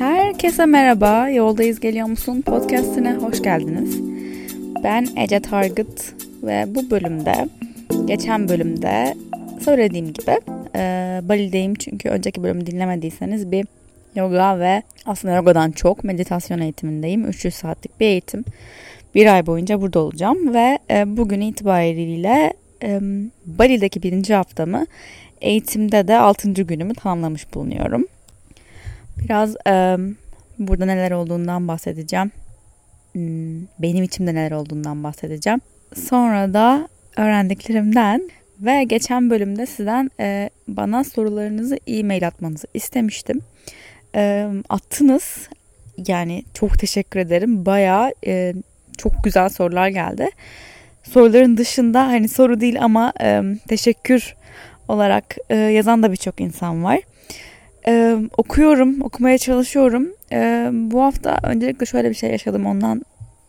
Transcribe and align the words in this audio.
Herkese 0.00 0.66
merhaba. 0.66 1.28
Yoldayız 1.28 1.80
geliyor 1.80 2.06
musun? 2.06 2.42
Podcast'ine 2.42 3.14
hoş 3.14 3.42
geldiniz. 3.42 4.00
Ben 4.84 5.06
Ece 5.16 5.40
Targıt 5.40 6.14
ve 6.42 6.64
bu 6.74 6.90
bölümde, 6.90 7.48
geçen 8.04 8.48
bölümde 8.48 9.14
söylediğim 9.64 10.12
gibi 10.12 10.40
e, 10.76 10.80
Bali'deyim 11.22 11.74
çünkü 11.74 12.08
önceki 12.08 12.42
bölümü 12.42 12.66
dinlemediyseniz 12.66 13.52
bir 13.52 13.66
yoga 14.14 14.58
ve 14.58 14.82
aslında 15.06 15.34
yogadan 15.34 15.70
çok 15.70 16.04
meditasyon 16.04 16.60
eğitimindeyim. 16.60 17.24
300 17.24 17.54
saatlik 17.54 18.00
bir 18.00 18.06
eğitim. 18.06 18.44
Bir 19.14 19.34
ay 19.34 19.46
boyunca 19.46 19.80
burada 19.80 20.00
olacağım 20.00 20.54
ve 20.54 20.78
e, 20.90 21.16
bugün 21.16 21.40
itibariyle 21.40 22.52
e, 22.82 23.00
Bali'deki 23.46 24.02
birinci 24.02 24.34
haftamı 24.34 24.86
eğitimde 25.40 26.08
de 26.08 26.18
altıncı 26.18 26.62
günümü 26.62 26.94
tamamlamış 26.94 27.54
bulunuyorum. 27.54 28.06
Biraz 29.22 29.56
e, 29.66 29.96
burada 30.58 30.84
neler 30.84 31.10
olduğundan 31.10 31.68
bahsedeceğim. 31.68 32.30
Hmm, 33.12 33.62
benim 33.78 34.04
içimde 34.04 34.34
neler 34.34 34.50
olduğundan 34.50 35.04
bahsedeceğim. 35.04 35.60
Sonra 35.94 36.54
da 36.54 36.88
öğrendiklerimden 37.16 38.30
ve 38.60 38.84
geçen 38.84 39.30
bölümde 39.30 39.66
sizden 39.66 40.10
e, 40.20 40.50
bana 40.68 41.04
sorularınızı 41.04 41.78
e-mail 41.86 42.26
atmanızı 42.26 42.66
istemiştim. 42.74 43.40
E, 44.14 44.48
attınız. 44.68 45.48
Yani 46.06 46.44
çok 46.54 46.78
teşekkür 46.78 47.20
ederim. 47.20 47.66
Baya 47.66 48.12
e, 48.26 48.54
çok 48.98 49.12
güzel 49.24 49.48
sorular 49.48 49.88
geldi. 49.88 50.28
Soruların 51.02 51.56
dışında 51.56 52.06
hani 52.06 52.28
soru 52.28 52.60
değil 52.60 52.82
ama 52.82 53.12
e, 53.20 53.42
teşekkür 53.68 54.36
olarak 54.88 55.36
e, 55.50 55.56
yazan 55.56 56.02
da 56.02 56.12
birçok 56.12 56.40
insan 56.40 56.84
var. 56.84 57.00
E, 57.86 58.16
okuyorum, 58.36 59.02
okumaya 59.02 59.38
çalışıyorum. 59.38 60.08
E, 60.32 60.70
bu 60.72 61.02
hafta 61.02 61.38
öncelikle 61.42 61.86
şöyle 61.86 62.10
bir 62.10 62.14
şey 62.14 62.30
yaşadım 62.30 62.66
ondan 62.66 63.02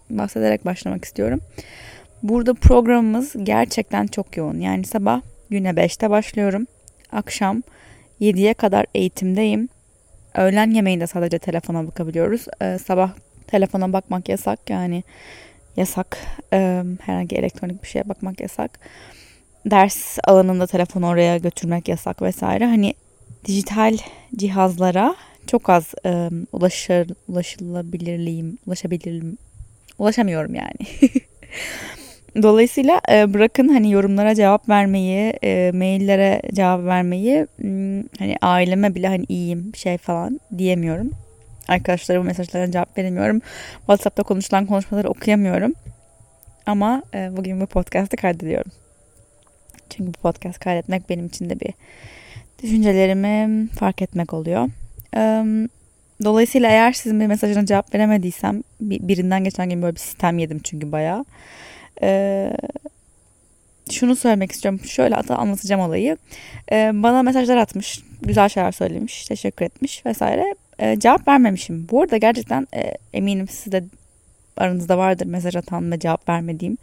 bahsederek 0.10 0.66
başlamak 0.66 1.06
istiyorum. 1.06 1.40
Burada 2.24 2.54
programımız 2.54 3.36
gerçekten 3.44 4.08
çok 4.08 4.38
yoğun. 4.38 4.60
Yani 4.60 4.86
sabah 4.86 5.22
güne 5.50 5.70
5'te 5.70 6.10
başlıyorum. 6.10 6.68
Akşam 7.12 7.62
7'ye 8.22 8.54
kadar 8.54 8.86
eğitimdeyim. 8.96 9.70
Öğlen 10.36 10.72
yemeğinde 10.72 11.08
sadece 11.08 11.40
telefona 11.40 11.88
bakabiliyoruz. 11.88 12.46
Ee, 12.62 12.78
sabah 12.78 13.12
telefona 13.48 13.94
bakmak 13.94 14.30
yasak 14.30 14.70
yani 14.70 15.04
yasak. 15.78 16.18
Ee, 16.54 16.84
herhangi 17.02 17.36
elektronik 17.36 17.84
bir 17.84 17.88
şeye 17.88 18.10
bakmak 18.10 18.40
yasak. 18.40 18.80
Ders 19.66 20.18
alanında 20.24 20.68
telefonu 20.68 21.08
oraya 21.08 21.38
götürmek 21.38 21.88
yasak 21.88 22.22
vesaire. 22.22 22.66
Hani 22.66 22.94
dijital 23.46 23.98
cihazlara 24.36 25.16
çok 25.48 25.70
az 25.70 25.94
e, 26.06 26.30
ulaşır, 26.52 27.08
ulaşılabilirliğim, 27.28 28.58
ulaşabilirim, 28.68 29.38
ulaşamıyorum 30.00 30.56
yani. 30.56 31.12
Dolayısıyla 32.44 33.02
e, 33.12 33.34
bırakın 33.34 33.68
hani 33.68 33.92
yorumlara 33.92 34.36
cevap 34.36 34.70
vermeyi, 34.70 35.34
e, 35.44 35.72
maillere 35.74 36.42
cevap 36.54 36.86
vermeyi, 36.86 37.48
hani 38.20 38.36
aileme 38.42 38.96
bile 38.96 39.08
hani 39.08 39.26
iyiyim 39.30 39.72
şey 39.76 39.98
falan 39.98 40.40
diyemiyorum. 40.58 41.12
Arkadaşlarımın 41.68 42.28
mesajlarına 42.28 42.72
cevap 42.72 42.98
veremiyorum. 42.98 43.42
WhatsApp'ta 43.78 44.24
konuşulan 44.24 44.66
konuşmaları 44.66 45.10
okuyamıyorum. 45.10 45.74
Ama 46.66 47.04
e, 47.14 47.38
bugün 47.38 47.62
bu 47.62 47.66
podcast'ı 47.66 48.18
kaydediyorum. 48.18 48.72
Çünkü 49.90 50.14
bu 50.14 50.18
podcast 50.18 50.60
kaydetmek 50.60 51.10
benim 51.10 51.26
için 51.26 51.50
de 51.50 51.60
bir 51.60 51.74
düşüncelerimi 52.62 53.68
fark 53.68 54.02
etmek 54.02 54.34
oluyor. 54.34 54.70
Dolayısıyla 56.24 56.70
eğer 56.70 56.94
sizin 56.94 57.20
bir 57.20 57.28
mesajına 57.28 57.66
cevap 57.66 57.96
veremediysem 57.96 58.64
birinden 58.82 59.44
geçen 59.44 59.70
gün 59.70 59.82
böyle 59.82 59.96
bir 59.96 60.00
sistem 60.00 60.40
yedim 60.40 60.60
çünkü 60.64 60.92
bayağı. 60.92 61.26
Şunu 63.92 64.16
söylemek 64.16 64.52
istiyorum. 64.52 64.80
Şöyle 64.86 65.16
anlatacağım 65.16 65.82
olayı. 65.82 66.18
Bana 66.72 67.24
mesajlar 67.24 67.58
atmış. 67.58 68.04
Güzel 68.22 68.50
şeyler 68.50 68.72
söylemiş. 68.72 69.26
Teşekkür 69.26 69.66
etmiş 69.66 70.06
vesaire. 70.06 70.56
Cevap 70.98 71.28
vermemişim. 71.28 71.88
Bu 71.92 72.02
arada 72.02 72.18
gerçekten 72.18 72.68
eminim 73.14 73.48
siz 73.48 73.72
de 73.74 73.84
aranızda 74.58 74.98
vardır 74.98 75.26
mesaj 75.26 75.56
atan 75.56 75.92
ve 75.92 76.00
cevap 76.00 76.30
vermediğim. 76.30 76.78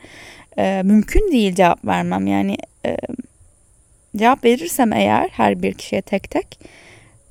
Mümkün 0.82 1.32
değil 1.32 1.54
cevap 1.54 1.84
vermem. 1.84 2.26
Yani 2.26 2.56
cevap 4.18 4.44
verirsem 4.44 4.92
eğer 4.92 5.28
her 5.28 5.62
bir 5.62 5.74
kişiye 5.74 6.02
tek 6.02 6.30
tek 6.30 6.60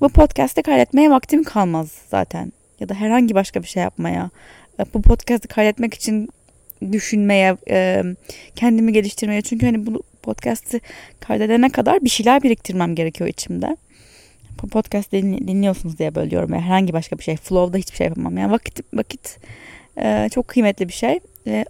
bu 0.00 0.08
podcast'ı 0.08 0.62
kaydetmeye 0.62 1.10
vaktim 1.10 1.44
kalmaz 1.44 1.92
zaten. 2.10 2.52
Ya 2.80 2.88
da 2.88 2.94
herhangi 2.94 3.34
başka 3.34 3.62
bir 3.62 3.68
şey 3.68 3.82
yapmaya. 3.82 4.30
Bu 4.94 5.02
podcast'ı 5.02 5.48
kaydetmek 5.48 5.94
için 5.94 6.28
düşünmeye, 6.92 7.56
kendimi 8.56 8.92
geliştirmeye. 8.92 9.42
Çünkü 9.42 9.66
hani 9.66 9.86
bu 9.86 10.02
podcast'ı 10.22 10.80
kaydedene 11.20 11.68
kadar 11.68 12.04
bir 12.04 12.08
şeyler 12.08 12.42
biriktirmem 12.42 12.94
gerekiyor 12.94 13.30
içimde. 13.30 13.76
Bu 14.62 14.68
podcast 14.68 15.12
dinliyorsunuz 15.12 15.98
diye 15.98 16.14
bölüyorum. 16.14 16.54
Yani 16.54 16.62
herhangi 16.62 16.92
başka 16.92 17.18
bir 17.18 17.24
şey. 17.24 17.36
Flow'da 17.36 17.78
hiçbir 17.78 17.96
şey 17.96 18.06
yapamam. 18.06 18.38
Yani 18.38 18.52
vakit 18.52 18.80
vakit 18.94 19.38
çok 20.34 20.48
kıymetli 20.48 20.88
bir 20.88 20.92
şey. 20.92 21.20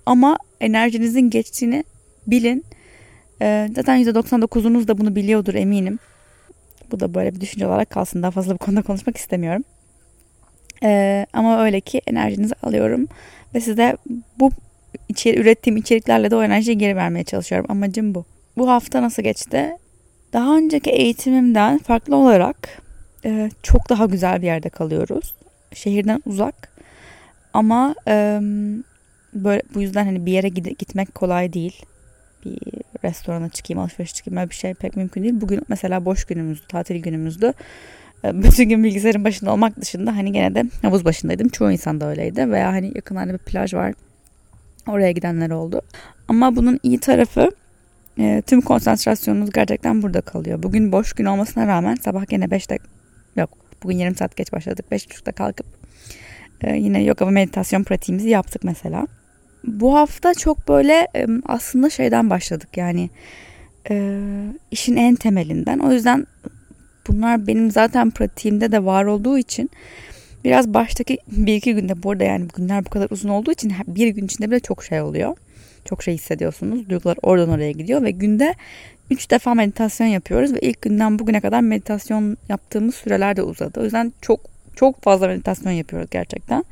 Ama 0.06 0.38
enerjinizin 0.60 1.30
geçtiğini 1.30 1.84
bilin. 2.26 2.64
Zaten 3.76 4.02
%99'unuz 4.02 4.88
da 4.88 4.98
bunu 4.98 5.16
biliyordur 5.16 5.54
eminim. 5.54 5.98
Bu 6.92 7.00
da 7.00 7.14
böyle 7.14 7.34
bir 7.34 7.40
düşünce 7.40 7.66
olarak 7.66 7.90
kalsın. 7.90 8.22
Daha 8.22 8.30
fazla 8.30 8.54
bu 8.54 8.58
konuda 8.58 8.82
konuşmak 8.82 9.16
istemiyorum. 9.16 9.64
Ee, 10.82 11.26
ama 11.32 11.64
öyle 11.64 11.80
ki 11.80 12.00
enerjinizi 12.06 12.54
alıyorum 12.62 13.08
ve 13.54 13.60
size 13.60 13.96
bu 14.38 14.50
içeri, 15.08 15.40
ürettiğim 15.40 15.76
içeriklerle 15.76 16.30
de 16.30 16.36
o 16.36 16.42
enerjiyi 16.42 16.78
geri 16.78 16.96
vermeye 16.96 17.24
çalışıyorum. 17.24 17.66
Amacım 17.70 18.14
bu. 18.14 18.24
Bu 18.56 18.70
hafta 18.70 19.02
nasıl 19.02 19.22
geçti? 19.22 19.76
Daha 20.32 20.56
önceki 20.56 20.90
eğitimimden 20.90 21.78
farklı 21.78 22.16
olarak 22.16 22.82
e, 23.24 23.50
çok 23.62 23.88
daha 23.88 24.06
güzel 24.06 24.42
bir 24.42 24.46
yerde 24.46 24.68
kalıyoruz. 24.68 25.34
Şehirden 25.74 26.22
uzak. 26.26 26.72
Ama 27.52 27.94
e, 28.08 28.40
böyle 29.34 29.62
bu 29.74 29.82
yüzden 29.82 30.04
hani 30.04 30.26
bir 30.26 30.32
yere 30.32 30.48
gitmek 30.48 31.14
kolay 31.14 31.52
değil. 31.52 31.82
Bir 32.44 32.58
restorana 33.04 33.48
çıkayım, 33.48 33.80
alışveriş 33.80 34.14
çıkayım 34.14 34.38
öyle 34.38 34.50
bir 34.50 34.54
şey 34.54 34.74
pek 34.74 34.96
mümkün 34.96 35.22
değil. 35.22 35.34
Bugün 35.40 35.62
mesela 35.68 36.04
boş 36.04 36.24
günümüzdü, 36.24 36.66
tatil 36.66 37.02
günümüzdü. 37.02 37.52
E, 38.24 38.42
bütün 38.42 38.68
gün 38.68 38.84
bilgisayarın 38.84 39.24
başında 39.24 39.52
olmak 39.52 39.80
dışında 39.80 40.16
hani 40.16 40.32
gene 40.32 40.54
de 40.54 40.64
havuz 40.82 41.04
başındaydım. 41.04 41.48
Çoğu 41.48 41.72
insan 41.72 42.00
da 42.00 42.10
öyleydi. 42.10 42.50
Veya 42.50 42.72
hani 42.72 42.92
yakınlarda 42.94 43.32
bir 43.32 43.38
plaj 43.38 43.74
var. 43.74 43.94
Oraya 44.86 45.12
gidenler 45.12 45.50
oldu. 45.50 45.80
Ama 46.28 46.56
bunun 46.56 46.80
iyi 46.82 46.98
tarafı 47.00 47.50
e, 48.18 48.42
tüm 48.46 48.60
konsantrasyonunuz 48.60 49.50
gerçekten 49.50 50.02
burada 50.02 50.20
kalıyor. 50.20 50.62
Bugün 50.62 50.92
boş 50.92 51.12
gün 51.12 51.24
olmasına 51.24 51.66
rağmen 51.66 51.94
sabah 51.94 52.26
gene 52.26 52.44
5'te 52.44 52.78
yok 53.36 53.50
bugün 53.82 53.96
yarım 53.96 54.16
saat 54.16 54.36
geç 54.36 54.52
başladık. 54.52 54.86
5.30'da 54.92 55.32
kalkıp 55.32 55.66
e, 56.60 56.76
yine 56.76 57.02
yoga 57.02 57.26
ve 57.26 57.30
meditasyon 57.30 57.84
pratiğimizi 57.84 58.28
yaptık 58.28 58.64
mesela 58.64 59.06
bu 59.64 59.94
hafta 59.94 60.34
çok 60.34 60.68
böyle 60.68 61.08
aslında 61.46 61.90
şeyden 61.90 62.30
başladık 62.30 62.76
yani 62.76 63.10
işin 64.70 64.96
en 64.96 65.14
temelinden. 65.14 65.78
O 65.78 65.92
yüzden 65.92 66.26
bunlar 67.08 67.46
benim 67.46 67.70
zaten 67.70 68.10
pratiğimde 68.10 68.72
de 68.72 68.84
var 68.84 69.04
olduğu 69.04 69.38
için 69.38 69.70
biraz 70.44 70.74
baştaki 70.74 71.18
bir 71.32 71.54
iki 71.54 71.74
günde 71.74 72.02
burada 72.02 72.24
yani 72.24 72.48
günler 72.56 72.84
bu 72.84 72.90
kadar 72.90 73.10
uzun 73.10 73.28
olduğu 73.28 73.52
için 73.52 73.72
bir 73.86 74.08
gün 74.08 74.24
içinde 74.24 74.50
bile 74.50 74.60
çok 74.60 74.84
şey 74.84 75.00
oluyor. 75.00 75.36
Çok 75.84 76.02
şey 76.02 76.14
hissediyorsunuz. 76.14 76.88
Duygular 76.88 77.18
oradan 77.22 77.48
oraya 77.48 77.72
gidiyor 77.72 78.02
ve 78.02 78.10
günde 78.10 78.54
üç 79.10 79.30
defa 79.30 79.54
meditasyon 79.54 80.06
yapıyoruz 80.06 80.54
ve 80.54 80.58
ilk 80.60 80.82
günden 80.82 81.18
bugüne 81.18 81.40
kadar 81.40 81.60
meditasyon 81.60 82.36
yaptığımız 82.48 82.94
süreler 82.94 83.36
de 83.36 83.42
uzadı. 83.42 83.80
O 83.80 83.84
yüzden 83.84 84.12
çok 84.20 84.40
çok 84.76 85.02
fazla 85.02 85.28
meditasyon 85.28 85.72
yapıyoruz 85.72 86.10
gerçekten. 86.10 86.64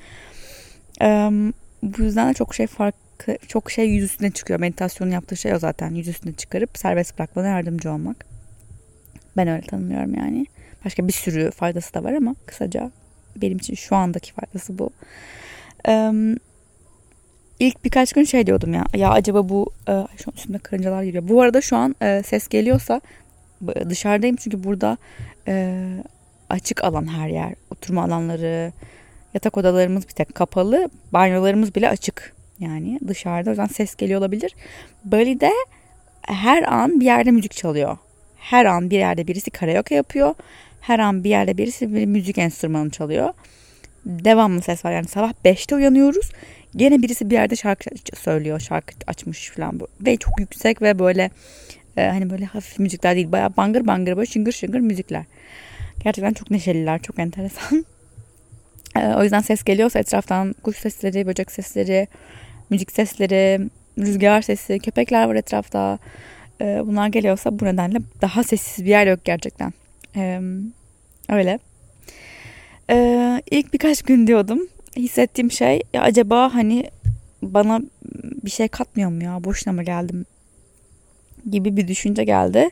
Bu 1.82 2.02
yüzden 2.02 2.30
de 2.30 2.34
çok 2.34 2.54
şey 2.54 2.66
farklı, 2.66 3.38
çok 3.48 3.70
şey 3.70 3.88
yüz 3.88 4.04
üstüne 4.04 4.30
çıkıyor. 4.30 4.60
Meditasyonun 4.60 5.10
yaptığı 5.10 5.36
şey 5.36 5.54
o 5.54 5.58
zaten. 5.58 5.94
Yüz 5.94 6.08
üstüne 6.08 6.32
çıkarıp 6.32 6.78
serbest 6.78 7.18
bırakmana 7.18 7.46
yardımcı 7.46 7.92
olmak. 7.92 8.26
Ben 9.36 9.48
öyle 9.48 9.66
tanımlıyorum 9.66 10.14
yani. 10.14 10.46
Başka 10.84 11.08
bir 11.08 11.12
sürü 11.12 11.50
faydası 11.50 11.94
da 11.94 12.04
var 12.04 12.12
ama 12.12 12.34
kısaca 12.46 12.90
benim 13.36 13.56
için 13.56 13.74
şu 13.74 13.96
andaki 13.96 14.32
faydası 14.32 14.78
bu. 14.78 14.90
Ee, 15.88 16.12
ilk 17.60 17.84
birkaç 17.84 18.12
gün 18.12 18.24
şey 18.24 18.46
diyordum 18.46 18.74
ya. 18.74 18.84
Ya 18.94 19.10
acaba 19.10 19.48
bu 19.48 19.70
e, 19.88 19.92
şu 20.16 20.30
üstümde 20.36 20.58
karıncalar 20.58 21.02
geliyor. 21.02 21.28
Bu 21.28 21.42
arada 21.42 21.60
şu 21.60 21.76
an 21.76 21.94
e, 22.02 22.22
ses 22.22 22.48
geliyorsa 22.48 23.00
dışarıdayım 23.88 24.36
çünkü 24.36 24.64
burada 24.64 24.96
e, 25.48 25.84
açık 26.50 26.84
alan 26.84 27.06
her 27.18 27.28
yer. 27.28 27.54
Oturma 27.70 28.04
alanları, 28.04 28.72
Yatak 29.36 29.56
odalarımız 29.56 30.08
bir 30.08 30.12
tek 30.12 30.34
kapalı. 30.34 30.90
Banyolarımız 31.12 31.74
bile 31.74 31.88
açık. 31.88 32.34
Yani 32.58 33.00
dışarıda 33.08 33.50
o 33.50 33.52
yüzden 33.52 33.66
ses 33.66 33.94
geliyor 33.94 34.20
olabilir. 34.20 34.54
Bali'de 35.04 35.50
her 36.22 36.62
an 36.62 37.00
bir 37.00 37.04
yerde 37.04 37.30
müzik 37.30 37.52
çalıyor. 37.52 37.98
Her 38.36 38.64
an 38.64 38.90
bir 38.90 38.98
yerde 38.98 39.26
birisi 39.26 39.50
karaoke 39.50 39.94
yapıyor. 39.94 40.34
Her 40.80 40.98
an 40.98 41.24
bir 41.24 41.30
yerde 41.30 41.58
birisi 41.58 41.94
bir 41.94 42.06
müzik 42.06 42.38
enstrümanı 42.38 42.90
çalıyor. 42.90 43.34
devamlı 44.06 44.62
ses 44.62 44.84
var. 44.84 44.92
Yani 44.92 45.08
sabah 45.08 45.32
5'te 45.44 45.74
uyanıyoruz. 45.74 46.30
Gene 46.76 47.02
birisi 47.02 47.30
bir 47.30 47.34
yerde 47.34 47.56
şarkı 47.56 47.90
söylüyor. 48.16 48.60
Şarkı 48.60 48.94
açmış 49.06 49.50
falan. 49.50 49.80
Ve 50.00 50.16
çok 50.16 50.40
yüksek 50.40 50.82
ve 50.82 50.98
böyle 50.98 51.30
e, 51.96 52.02
hani 52.06 52.30
böyle 52.30 52.44
hafif 52.44 52.78
müzikler 52.78 53.16
değil. 53.16 53.32
Bayağı 53.32 53.56
bangır 53.56 53.86
bangır 53.86 54.16
böyle 54.16 54.26
şıngır 54.26 54.52
şıngır 54.52 54.80
müzikler. 54.80 55.24
Gerçekten 56.04 56.32
çok 56.32 56.50
neşeliler. 56.50 57.02
Çok 57.02 57.18
enteresan. 57.18 57.84
e, 59.00 59.14
o 59.16 59.22
yüzden 59.22 59.40
ses 59.40 59.62
geliyorsa 59.64 59.98
etraftan 59.98 60.54
kuş 60.62 60.76
sesleri, 60.76 61.26
böcek 61.26 61.52
sesleri, 61.52 62.08
müzik 62.70 62.92
sesleri, 62.92 63.70
rüzgar 63.98 64.42
sesi, 64.42 64.78
köpekler 64.78 65.28
var 65.28 65.34
etrafta. 65.34 65.98
E, 66.60 66.82
bunlar 66.86 67.08
geliyorsa 67.08 67.58
bu 67.58 67.64
nedenle 67.64 67.98
daha 68.22 68.42
sessiz 68.42 68.84
bir 68.84 68.90
yer 68.90 69.06
yok 69.06 69.20
gerçekten. 69.24 69.72
E, 70.16 70.40
öyle. 71.28 71.58
İlk 73.50 73.72
birkaç 73.72 74.02
gün 74.02 74.26
diyordum. 74.26 74.68
Hissettiğim 74.96 75.50
şey 75.50 75.82
ya 75.94 76.02
acaba 76.02 76.54
hani 76.54 76.90
bana 77.42 77.80
bir 78.44 78.50
şey 78.50 78.68
katmıyor 78.68 79.10
mu 79.10 79.24
ya? 79.24 79.44
Boşuna 79.44 79.74
mı 79.74 79.82
geldim? 79.82 80.26
Gibi 81.50 81.76
bir 81.76 81.88
düşünce 81.88 82.24
geldi. 82.24 82.70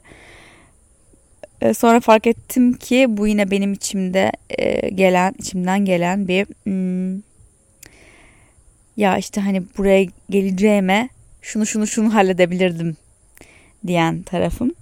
E, 1.64 1.75
sonra 1.75 2.00
fark 2.00 2.26
ettim 2.26 2.72
ki 2.72 3.06
bu 3.08 3.26
yine 3.26 3.50
benim 3.50 3.72
içimde 3.72 4.32
e, 4.58 4.90
gelen, 4.90 5.34
içimden 5.38 5.84
gelen 5.84 6.28
bir 6.28 6.46
hmm, 6.64 7.22
ya 8.96 9.19
işte 9.19 9.40
hani 9.40 9.62
buraya 9.78 10.06
geleceğime 10.31 11.08
şunu 11.43 11.66
şunu 11.66 11.87
şunu 11.87 12.14
halledebilirdim 12.14 12.96
diyen 13.87 14.22
tarafım. 14.22 14.72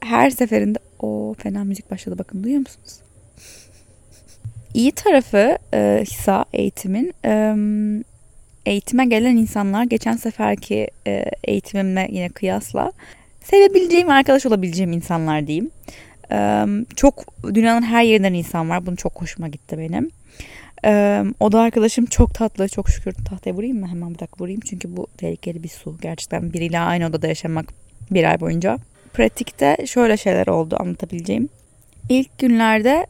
Her 0.00 0.30
seferinde 0.30 0.78
o 1.00 1.34
fena 1.38 1.64
müzik 1.64 1.90
başladı 1.90 2.18
bakın 2.18 2.42
duyuyor 2.42 2.60
musunuz? 2.60 2.98
İyi 4.74 4.92
tarafı 4.92 5.58
e, 5.74 6.02
ise 6.02 6.44
eğitimin 6.52 7.14
e, 7.24 7.56
eğitime 8.66 9.04
gelen 9.04 9.36
insanlar 9.36 9.84
geçen 9.84 10.16
seferki 10.16 10.88
e, 11.06 11.24
eğitimimle 11.44 12.08
yine 12.10 12.28
kıyasla 12.28 12.92
sevebileceğim 13.44 14.10
arkadaş 14.10 14.46
olabileceğim 14.46 14.92
insanlar 14.92 15.46
diyeyim. 15.46 15.70
Çok 16.96 17.24
dünyanın 17.54 17.82
her 17.82 18.02
yerinden 18.02 18.34
insan 18.34 18.70
var. 18.70 18.86
Bunu 18.86 18.96
çok 18.96 19.22
hoşuma 19.22 19.48
gitti 19.48 19.78
benim. 19.78 20.10
O 21.40 21.52
da 21.52 21.60
arkadaşım 21.60 22.06
çok 22.06 22.34
tatlı. 22.34 22.68
Çok 22.68 22.88
şükür 22.88 23.12
tahtaya 23.12 23.56
vurayım 23.56 23.80
mı? 23.80 23.88
Hemen 23.88 24.14
bir 24.14 24.18
dakika 24.18 24.44
vurayım. 24.44 24.60
Çünkü 24.60 24.96
bu 24.96 25.06
tehlikeli 25.16 25.62
bir 25.62 25.68
su. 25.68 25.96
Gerçekten 26.02 26.52
biriyle 26.52 26.78
aynı 26.78 27.06
odada 27.06 27.26
yaşamak 27.26 27.66
bir 28.10 28.24
ay 28.24 28.40
boyunca. 28.40 28.78
Pratikte 29.12 29.76
şöyle 29.86 30.16
şeyler 30.16 30.46
oldu 30.46 30.76
anlatabileceğim. 30.80 31.48
İlk 32.08 32.38
günlerde 32.38 33.06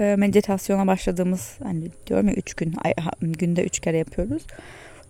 e, 0.00 0.16
meditasyona 0.16 0.86
başladığımız 0.86 1.56
hani 1.62 1.84
diyorum 2.06 2.28
ya 2.28 2.34
üç 2.34 2.54
gün 2.54 2.74
ay, 2.84 2.94
günde 3.20 3.64
üç 3.64 3.80
kere 3.80 3.98
yapıyoruz. 3.98 4.42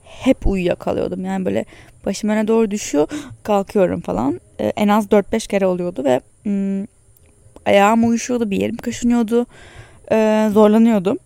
Hep 0.05 0.47
uyuyakalıyordum. 0.47 1.25
Yani 1.25 1.45
böyle 1.45 1.65
başım 2.07 2.31
öne 2.31 2.49
doğru 2.49 2.71
düşüyor 2.71 3.09
kalkıyorum 3.43 4.01
falan. 4.01 4.41
E, 4.61 4.67
en 4.77 4.89
az 4.89 5.07
4-5 5.07 5.49
kere 5.49 5.67
oluyordu 5.67 6.05
ve 6.05 6.21
ayağım 7.67 8.09
uyuşuyordu 8.09 8.51
bir 8.51 8.61
yerim 8.61 8.77
kaşınıyordu. 8.77 9.47
E, 10.13 10.49
zorlanıyordum. 10.53 11.19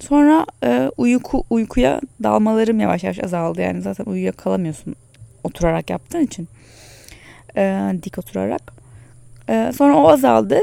Sonra 0.00 0.46
e, 0.64 0.90
uyku 0.96 1.44
uykuya 1.50 2.00
dalmalarım 2.22 2.80
yavaş 2.80 3.04
yavaş 3.04 3.24
azaldı. 3.24 3.60
Yani 3.60 3.82
zaten 3.82 4.04
uyuya 4.04 4.32
kalamıyorsun 4.32 4.94
oturarak 5.44 5.90
yaptığın 5.90 6.20
için. 6.20 6.48
E, 7.56 7.92
dik 8.02 8.18
oturarak. 8.18 8.72
E, 9.48 9.72
sonra 9.76 9.96
o 9.96 10.08
azaldı. 10.08 10.62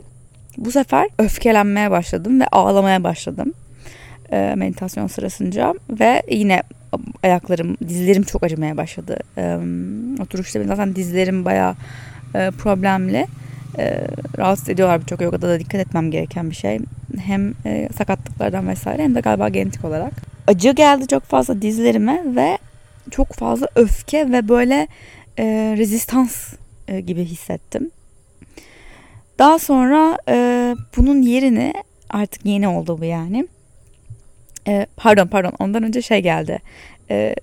Bu 0.58 0.72
sefer 0.72 1.08
öfkelenmeye 1.20 1.92
başladım 1.92 2.42
ve 2.42 2.48
ağlamaya 2.48 3.04
başladım. 3.04 3.54
E, 4.32 4.54
meditasyon 4.58 5.08
sırasınca 5.08 5.74
ve 5.90 6.22
yine 6.30 6.64
ayaklarım, 7.24 7.78
dizlerim 7.88 8.24
çok 8.24 8.44
acımaya 8.44 8.78
başladı. 8.78 9.18
E, 9.38 9.58
oturuşta 10.22 10.64
zaten 10.64 10.96
dizlerim 10.96 11.46
bayağı 11.46 11.76
e, 12.36 12.52
problemli. 12.52 13.28
E, 13.78 14.08
rahatsız 14.38 14.70
ediyorlar 14.70 15.02
birçok 15.02 15.22
yogada 15.22 15.50
da 15.50 15.60
dikkat 15.60 15.82
etmem 15.82 16.12
gereken 16.12 16.50
bir 16.50 16.56
şey 16.56 16.80
hem 17.20 17.54
e, 17.66 17.90
sakatlıklardan 17.98 18.68
vesaire 18.68 19.04
hem 19.04 19.16
de 19.16 19.20
galiba 19.20 19.50
genetik 19.50 19.86
olarak. 19.86 20.14
Acı 20.48 20.72
geldi 20.72 21.08
çok 21.08 21.24
fazla 21.24 21.62
dizlerime 21.62 22.24
ve 22.26 22.58
çok 23.12 23.34
fazla 23.34 23.68
öfke 23.76 24.32
ve 24.32 24.48
böyle 24.48 24.88
e, 25.40 25.76
rezistans 25.78 26.54
e, 26.88 27.02
gibi 27.02 27.26
hissettim. 27.26 27.92
Daha 29.40 29.60
sonra 29.60 30.18
e, 30.30 30.76
bunun 30.98 31.22
yerini 31.22 31.74
artık 32.10 32.46
yeni 32.46 32.68
oldu 32.68 32.98
bu 33.00 33.06
yani. 33.06 33.48
E, 34.68 34.86
pardon 34.98 35.28
pardon 35.28 35.54
ondan 35.60 35.84
önce 35.84 36.02
şey 36.02 36.20
geldi. 36.20 36.60
E, 37.10 37.36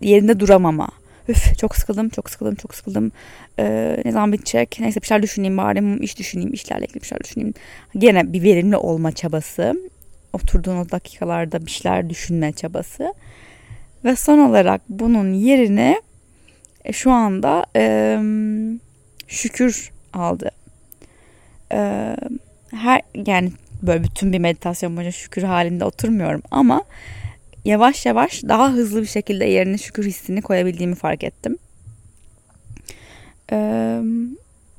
yerinde 0.00 0.40
duramama. 0.40 0.88
Üf 1.28 1.58
çok 1.58 1.76
sıkıldım 1.76 2.08
çok 2.08 2.30
sıkıldım 2.30 2.54
çok 2.54 2.74
sıkıldım. 2.74 3.12
Ee, 3.58 3.96
ne 4.04 4.12
zaman 4.12 4.32
bitecek? 4.32 4.76
Neyse 4.80 5.02
bir 5.02 5.06
şeyler 5.06 5.22
düşüneyim 5.22 5.56
bari 5.56 6.02
iş 6.02 6.18
düşüneyim 6.18 6.52
işlerle 6.52 6.84
ilgili 6.84 7.02
bir 7.02 7.06
şeyler 7.06 7.24
düşüneyim. 7.24 7.54
Gene 7.98 8.32
bir 8.32 8.42
verimli 8.42 8.76
olma 8.76 9.12
çabası. 9.12 9.74
Oturduğun 10.32 10.76
o 10.76 10.90
dakikalarda 10.90 11.66
bir 11.66 11.70
şeyler 11.70 12.10
düşünme 12.10 12.52
çabası. 12.52 13.14
Ve 14.04 14.16
son 14.16 14.38
olarak 14.38 14.80
bunun 14.88 15.32
yerine 15.32 16.02
e, 16.84 16.92
şu 16.92 17.10
anda 17.10 17.66
e, 17.76 18.18
şükür 19.28 19.90
aldı. 20.12 20.50
E, 21.72 22.16
her 22.70 23.02
yani 23.26 23.52
böyle 23.82 24.04
bütün 24.04 24.32
bir 24.32 24.38
meditasyon 24.38 24.96
boyunca 24.96 25.12
şükür 25.12 25.42
halinde 25.42 25.84
oturmuyorum 25.84 26.42
ama 26.50 26.82
yavaş 27.64 28.06
yavaş 28.06 28.42
daha 28.42 28.72
hızlı 28.72 29.02
bir 29.02 29.06
şekilde 29.06 29.44
yerine 29.44 29.78
şükür 29.78 30.04
hissini 30.04 30.42
koyabildiğimi 30.42 30.94
fark 30.94 31.24
ettim. 31.24 31.58
Ee, 33.52 34.00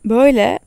böyle 0.05 0.59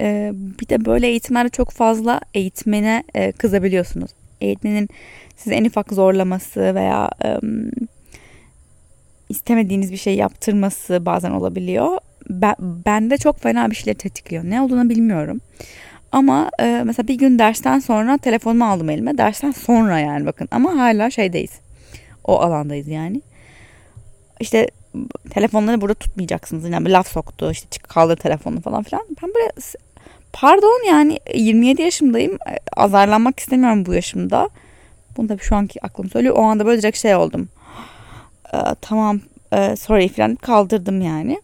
e, 0.00 0.32
bir 0.34 0.68
de 0.68 0.84
böyle 0.84 1.06
eğitimlerde 1.06 1.48
çok 1.48 1.70
fazla 1.70 2.20
eğitmene 2.34 3.04
e, 3.14 3.32
kızabiliyorsunuz. 3.32 4.10
Eğitmenin 4.40 4.88
size 5.36 5.54
en 5.54 5.64
ufak 5.64 5.92
zorlaması 5.92 6.74
veya 6.74 7.10
e, 7.24 7.38
istemediğiniz 9.28 9.92
bir 9.92 9.96
şey 9.96 10.14
yaptırması 10.14 11.06
bazen 11.06 11.30
olabiliyor. 11.30 11.98
Ben, 12.30 12.54
bende 12.60 13.18
çok 13.18 13.40
fena 13.40 13.70
bir 13.70 13.74
şeyler 13.74 13.98
tetikliyor. 13.98 14.44
Ne 14.44 14.62
olduğunu 14.62 14.90
bilmiyorum. 14.90 15.40
Ama 16.12 16.50
e, 16.60 16.82
mesela 16.84 17.08
bir 17.08 17.14
gün 17.14 17.38
dersten 17.38 17.78
sonra 17.78 18.18
telefonumu 18.18 18.64
aldım 18.64 18.90
elime. 18.90 19.18
Dersten 19.18 19.50
sonra 19.50 19.98
yani 19.98 20.26
bakın 20.26 20.48
ama 20.50 20.76
hala 20.76 21.10
şeydeyiz. 21.10 21.50
O 22.24 22.40
alandayız 22.40 22.88
yani. 22.88 23.22
İşte 24.40 24.68
telefonları 25.30 25.80
burada 25.80 25.94
tutmayacaksınız. 25.94 26.70
Yani 26.70 26.86
bir 26.86 26.90
laf 26.90 27.08
soktu 27.08 27.50
işte 27.50 27.68
çık 27.70 27.88
kaldır 27.88 28.16
telefonu 28.16 28.60
falan 28.60 28.82
filan. 28.82 29.06
Ben 29.22 29.30
böyle 29.34 29.50
pardon 30.32 30.86
yani 30.88 31.18
27 31.34 31.82
yaşımdayım. 31.82 32.32
E, 32.32 32.58
azarlanmak 32.76 33.40
istemiyorum 33.40 33.86
bu 33.86 33.94
yaşımda. 33.94 34.48
Bunu 35.16 35.28
da 35.28 35.38
şu 35.38 35.56
anki 35.56 35.84
aklım 35.84 36.10
söylüyor. 36.10 36.36
O 36.36 36.42
anda 36.42 36.66
böyle 36.66 36.82
direkt 36.82 36.98
şey 36.98 37.14
oldum. 37.14 37.48
Ee, 38.54 38.58
tamam 38.80 39.20
e, 39.52 39.76
sorry 39.76 40.08
falan 40.08 40.34
kaldırdım 40.34 41.00
yani. 41.00 41.40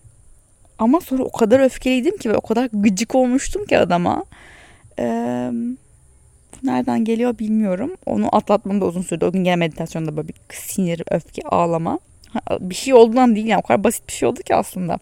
Ama 0.79 1.01
sonra 1.01 1.23
o 1.23 1.33
kadar 1.33 1.61
öfkeliydim 1.61 2.17
ki 2.17 2.31
ve 2.31 2.37
o 2.37 2.41
kadar 2.41 2.69
gıcık 2.73 3.15
olmuştum 3.15 3.67
ki 3.67 3.79
adama. 3.79 4.25
Ee, 4.99 5.51
nereden 6.63 7.05
geliyor 7.05 7.39
bilmiyorum. 7.39 7.97
Onu 8.07 8.37
atlatmam 8.37 8.81
da 8.81 8.85
uzun 8.85 9.03
sürdü. 9.03 9.25
O 9.25 9.33
gün 9.33 9.45
gene 9.45 9.57
meditasyonda 9.57 10.17
böyle 10.17 10.29
bir 10.29 10.35
sinir, 10.51 11.03
öfke, 11.11 11.43
ağlama. 11.43 11.99
Bir 12.61 12.75
şey 12.75 12.95
olduğundan 12.95 13.37
değil 13.37 13.47
yani 13.47 13.61
o 13.65 13.67
kadar 13.67 13.85
basit 13.85 14.09
bir 14.09 14.13
şey 14.13 14.29
oldu 14.29 14.41
ki 14.41 14.55
aslında. 14.55 14.99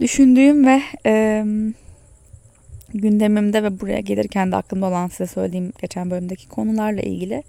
Düşündüğüm 0.00 0.66
ve 0.66 0.82
e, 1.06 1.44
gündemimde 2.94 3.62
ve 3.62 3.80
buraya 3.80 4.00
gelirken 4.00 4.52
de 4.52 4.56
aklımda 4.56 4.86
olan 4.86 5.08
size 5.08 5.26
söylediğim 5.26 5.72
geçen 5.80 6.10
bölümdeki 6.10 6.48
konularla 6.48 7.00
ilgili 7.00 7.42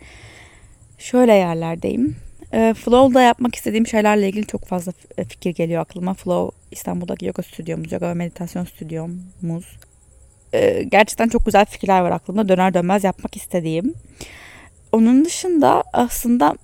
şöyle 0.98 1.33
yerlerdeyim. 1.33 2.15
E, 2.53 2.74
Flow'da 2.74 3.22
yapmak 3.22 3.55
istediğim 3.55 3.88
şeylerle 3.88 4.29
ilgili 4.29 4.45
çok 4.45 4.65
fazla 4.65 4.91
fikir 5.27 5.51
geliyor 5.51 5.81
aklıma. 5.81 6.13
Flow 6.13 6.57
İstanbul'daki 6.72 7.25
yoga 7.25 7.43
stüdyomuz, 7.43 7.91
yoga 7.91 8.07
ve 8.10 8.13
meditasyon 8.13 8.65
stüdyomuz. 8.65 9.77
E, 10.53 10.83
gerçekten 10.83 11.27
çok 11.27 11.45
güzel 11.45 11.65
fikirler 11.65 12.01
var 12.01 12.12
aklımda 12.12 12.50
döner 12.50 12.74
dönmez 12.74 13.03
yapmak 13.03 13.36
istediğim. 13.36 13.93
Onun 14.91 15.25
dışında 15.25 15.83
aslında 15.93 16.55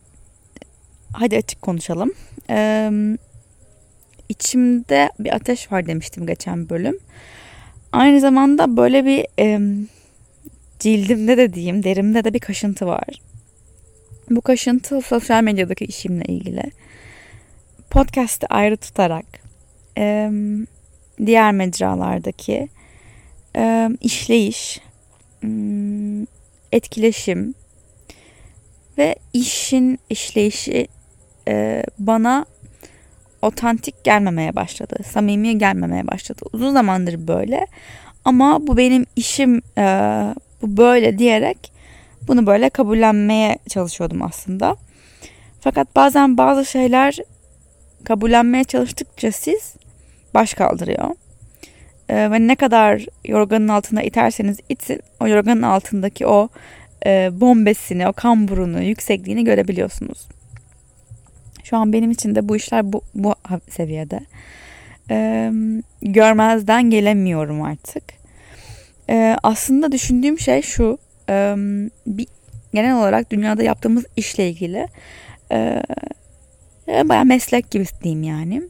hadi 1.14 1.38
açık 1.38 1.62
konuşalım. 1.62 2.12
Ee, 2.50 2.92
içimde 4.30 5.10
bir 5.20 5.36
ateş 5.36 5.72
var 5.72 5.88
demiştim 5.88 6.28
geçen 6.28 6.70
bölüm. 6.70 7.00
Aynı 7.92 8.20
zamanda 8.20 8.78
böyle 8.78 9.06
bir 9.06 9.26
e, 9.40 9.60
cildimde 10.80 11.38
de 11.38 11.54
diyeyim 11.54 11.84
derimde 11.84 12.24
de 12.24 12.34
bir 12.34 12.40
kaşıntı 12.40 12.86
var. 12.86 13.22
Bu 14.30 14.42
kaşıntı 14.42 15.02
sosyal 15.02 15.44
medyadaki 15.44 15.86
işimle 15.86 16.26
ilgili. 16.26 16.64
Podcast'ı 17.90 18.48
ayrı 18.50 18.78
tutarak 18.78 19.26
e, 19.98 20.32
diğer 21.26 21.52
mecralardaki 21.52 22.70
e, 23.60 23.90
işleyiş, 24.02 24.82
etkileşim 26.72 27.54
Ve 28.98 29.16
işin 29.34 30.00
işleyişi 30.10 30.88
e, 31.48 31.84
bana 32.00 32.46
otantik 33.42 34.04
gelmemeye 34.04 34.56
başladı. 34.56 34.96
Samimi 35.06 35.58
gelmemeye 35.58 36.08
başladı. 36.08 36.42
Uzun 36.54 36.74
zamandır 36.74 37.28
böyle. 37.28 37.68
Ama 38.26 38.68
bu 38.68 38.78
benim 38.78 39.06
işim 39.16 39.62
e, 39.78 39.84
bu 40.62 40.78
böyle 40.78 41.18
diyerek 41.18 41.72
bunu 42.28 42.48
böyle 42.48 42.70
kabullenmeye 42.70 43.58
çalışıyordum 43.70 44.22
aslında. 44.22 44.76
Fakat 45.62 45.96
bazen 45.96 46.38
bazı 46.38 46.66
şeyler 46.66 47.18
kabullenmeye 48.04 48.64
çalıştıkça 48.64 49.32
siz 49.32 49.76
baş 50.34 50.54
kaldırıyor. 50.54 51.10
Ee, 52.10 52.32
ve 52.32 52.48
ne 52.48 52.56
kadar 52.56 53.06
yorganın 53.26 53.68
altına 53.68 54.04
iterseniz 54.04 54.60
itin 54.70 55.00
o 55.20 55.28
yorganın 55.28 55.62
altındaki 55.62 56.28
o 56.28 56.50
e, 57.06 57.30
bombesini, 57.34 58.08
o 58.08 58.14
kamburunu, 58.14 58.84
yüksekliğini 58.84 59.44
görebiliyorsunuz. 59.44 60.28
Şu 61.64 61.78
an 61.78 61.94
benim 61.94 62.12
için 62.12 62.36
de 62.36 62.50
bu 62.50 62.56
işler 62.56 62.94
bu, 62.94 63.02
bu 63.16 63.36
seviyede. 63.70 64.20
Ee, 65.12 65.52
görmezden 66.02 66.90
gelemiyorum 66.90 67.62
artık. 67.62 68.04
Ee, 69.10 69.38
aslında 69.44 69.92
düşündüğüm 69.92 70.40
şey 70.40 70.62
şu. 70.62 70.98
E, 71.30 71.56
bir, 72.08 72.28
genel 72.74 72.98
olarak 72.98 73.32
dünyada 73.32 73.64
yaptığımız 73.64 74.06
işle 74.16 74.50
ilgili 74.50 74.88
e, 75.52 75.84
baya 76.88 77.24
meslek 77.24 77.72
gibi 77.72 77.86
diyeyim 78.04 78.24
yani. 78.24 78.62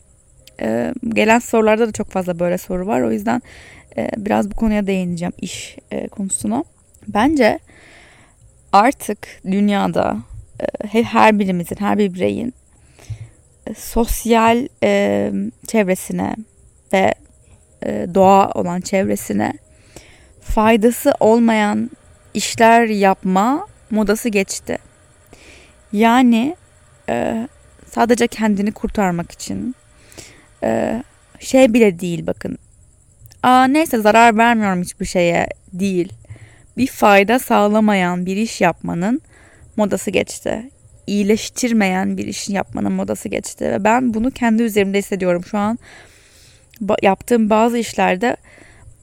E, 0.61 0.93
gelen 1.07 1.39
sorularda 1.39 1.87
da 1.87 1.91
çok 1.91 2.09
fazla 2.09 2.39
böyle 2.39 2.57
soru 2.57 2.87
var. 2.87 3.01
O 3.01 3.11
yüzden 3.11 3.41
e, 3.97 4.09
biraz 4.17 4.51
bu 4.51 4.55
konuya 4.55 4.87
değineceğim 4.87 5.33
iş 5.41 5.77
e, 5.91 6.07
konusuna. 6.07 6.63
Bence 7.07 7.59
artık 8.73 9.27
dünyada 9.45 10.17
e, 10.93 11.03
her 11.03 11.39
birimizin, 11.39 11.75
her 11.79 11.97
bir 11.97 12.13
bireyin 12.13 12.53
e, 13.67 13.73
sosyal 13.73 14.67
e, 14.83 15.31
çevresine 15.67 16.35
ve 16.93 17.13
e, 17.85 18.07
doğa 18.13 18.51
olan 18.51 18.81
çevresine 18.81 19.53
faydası 20.41 21.13
olmayan 21.19 21.91
işler 22.33 22.85
yapma 22.85 23.67
modası 23.91 24.29
geçti. 24.29 24.77
Yani 25.91 26.55
e, 27.09 27.47
sadece 27.91 28.27
kendini 28.27 28.71
kurtarmak 28.71 29.31
için 29.31 29.75
e, 30.63 31.03
şey 31.39 31.73
bile 31.73 31.99
değil 31.99 32.27
bakın. 32.27 32.57
Aa 33.43 33.63
neyse 33.63 33.97
zarar 33.97 34.37
vermiyorum 34.37 34.81
hiçbir 34.81 35.05
şeye 35.05 35.47
değil. 35.73 36.13
Bir 36.77 36.87
fayda 36.87 37.39
sağlamayan 37.39 38.25
bir 38.25 38.37
iş 38.37 38.61
yapmanın 38.61 39.21
modası 39.77 40.11
geçti. 40.11 40.69
İyileştirmeyen 41.07 42.17
bir 42.17 42.27
iş 42.27 42.49
yapmanın 42.49 42.91
modası 42.91 43.29
geçti 43.29 43.65
ve 43.65 43.83
ben 43.83 44.13
bunu 44.13 44.31
kendi 44.31 44.63
üzerimde 44.63 44.97
hissediyorum 44.97 45.43
şu 45.43 45.57
an. 45.57 45.79
Ba- 46.81 47.05
yaptığım 47.05 47.49
bazı 47.49 47.77
işlerde 47.77 48.37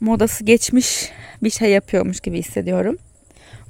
modası 0.01 0.45
geçmiş 0.45 1.11
bir 1.43 1.51
şey 1.51 1.71
yapıyormuş 1.71 2.21
gibi 2.21 2.39
hissediyorum. 2.39 2.99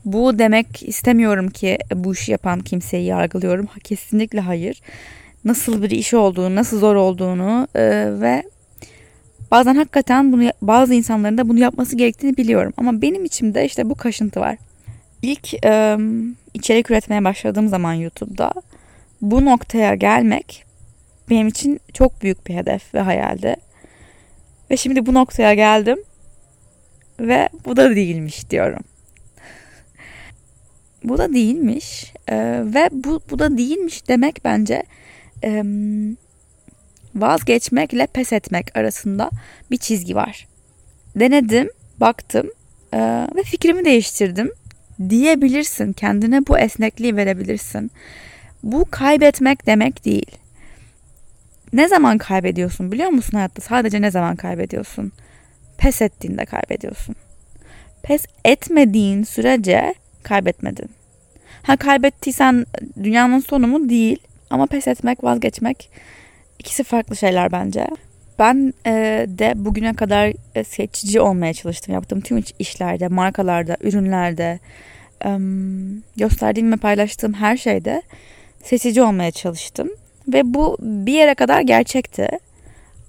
Bu 0.04 0.38
demek 0.38 0.82
istemiyorum 0.82 1.50
ki 1.50 1.78
bu 1.94 2.12
işi 2.12 2.32
yapan 2.32 2.60
kimseyi 2.60 3.04
yargılıyorum. 3.04 3.68
Kesinlikle 3.84 4.40
hayır. 4.40 4.82
Nasıl 5.46 5.82
bir 5.82 5.90
iş 5.90 6.14
olduğunu, 6.14 6.54
nasıl 6.54 6.78
zor 6.78 6.94
olduğunu 6.94 7.68
e, 7.74 7.82
ve 8.20 8.42
bazen 9.50 9.74
hakikaten 9.74 10.32
bunu 10.32 10.50
bazı 10.62 10.94
insanların 10.94 11.38
da 11.38 11.48
bunu 11.48 11.58
yapması 11.58 11.96
gerektiğini 11.96 12.36
biliyorum. 12.36 12.72
Ama 12.76 13.02
benim 13.02 13.24
içimde 13.24 13.64
işte 13.64 13.90
bu 13.90 13.94
kaşıntı 13.94 14.40
var. 14.40 14.56
İlk 15.22 15.64
e, 15.64 15.98
içerik 16.54 16.90
üretmeye 16.90 17.24
başladığım 17.24 17.68
zaman 17.68 17.92
YouTube'da 17.92 18.52
bu 19.22 19.44
noktaya 19.44 19.94
gelmek 19.94 20.64
benim 21.30 21.48
için 21.48 21.80
çok 21.92 22.22
büyük 22.22 22.46
bir 22.46 22.54
hedef 22.54 22.94
ve 22.94 23.00
hayaldi. 23.00 23.56
Ve 24.70 24.76
şimdi 24.76 25.06
bu 25.06 25.14
noktaya 25.14 25.54
geldim 25.54 25.98
ve 27.20 27.48
bu 27.64 27.76
da 27.76 27.96
değilmiş 27.96 28.50
diyorum 28.50 28.82
bu 31.04 31.18
da 31.18 31.34
değilmiş 31.34 32.12
e, 32.28 32.36
ve 32.64 32.88
bu, 32.92 33.20
bu 33.30 33.38
da 33.38 33.58
değilmiş 33.58 34.08
demek 34.08 34.40
bence 34.44 34.82
e, 35.46 35.62
vazgeçmekle 37.14 38.06
pes 38.06 38.32
etmek 38.32 38.76
arasında 38.76 39.30
bir 39.70 39.76
çizgi 39.76 40.16
var. 40.16 40.46
Denedim, 41.16 41.70
baktım 42.00 42.50
e, 42.92 43.26
ve 43.36 43.42
fikrimi 43.42 43.84
değiştirdim 43.84 44.52
diyebilirsin. 45.08 45.92
Kendine 45.92 46.46
bu 46.46 46.58
esnekliği 46.58 47.16
verebilirsin. 47.16 47.90
Bu 48.62 48.84
kaybetmek 48.90 49.66
demek 49.66 50.04
değil. 50.04 50.30
Ne 51.72 51.88
zaman 51.88 52.18
kaybediyorsun 52.18 52.92
biliyor 52.92 53.10
musun 53.10 53.32
hayatta? 53.32 53.62
Sadece 53.62 54.02
ne 54.02 54.10
zaman 54.10 54.36
kaybediyorsun? 54.36 55.12
Pes 55.78 56.02
ettiğinde 56.02 56.44
kaybediyorsun. 56.44 57.14
Pes 58.02 58.26
etmediğin 58.44 59.22
sürece 59.22 59.94
kaybetmedin. 60.22 60.90
Ha 61.62 61.76
kaybettiysen 61.76 62.66
dünyanın 63.02 63.38
sonu 63.40 63.66
mu? 63.66 63.88
Değil. 63.88 64.25
Ama 64.50 64.66
pes 64.66 64.88
etmek, 64.88 65.24
vazgeçmek 65.24 65.90
ikisi 66.58 66.84
farklı 66.84 67.16
şeyler 67.16 67.52
bence. 67.52 67.86
Ben 68.38 68.74
e, 68.86 68.92
de 69.28 69.52
bugüne 69.56 69.94
kadar 69.94 70.32
e, 70.54 70.64
seçici 70.64 71.20
olmaya 71.20 71.54
çalıştım. 71.54 71.94
Yaptığım 71.94 72.20
tüm 72.20 72.44
işlerde, 72.58 73.08
markalarda, 73.08 73.76
ürünlerde, 73.80 74.58
e, 75.24 75.38
gösterdiğim 76.16 76.72
ve 76.72 76.76
paylaştığım 76.76 77.34
her 77.34 77.56
şeyde 77.56 78.02
seçici 78.62 79.02
olmaya 79.02 79.30
çalıştım. 79.30 79.90
Ve 80.28 80.54
bu 80.54 80.76
bir 80.80 81.12
yere 81.12 81.34
kadar 81.34 81.60
gerçekti. 81.60 82.28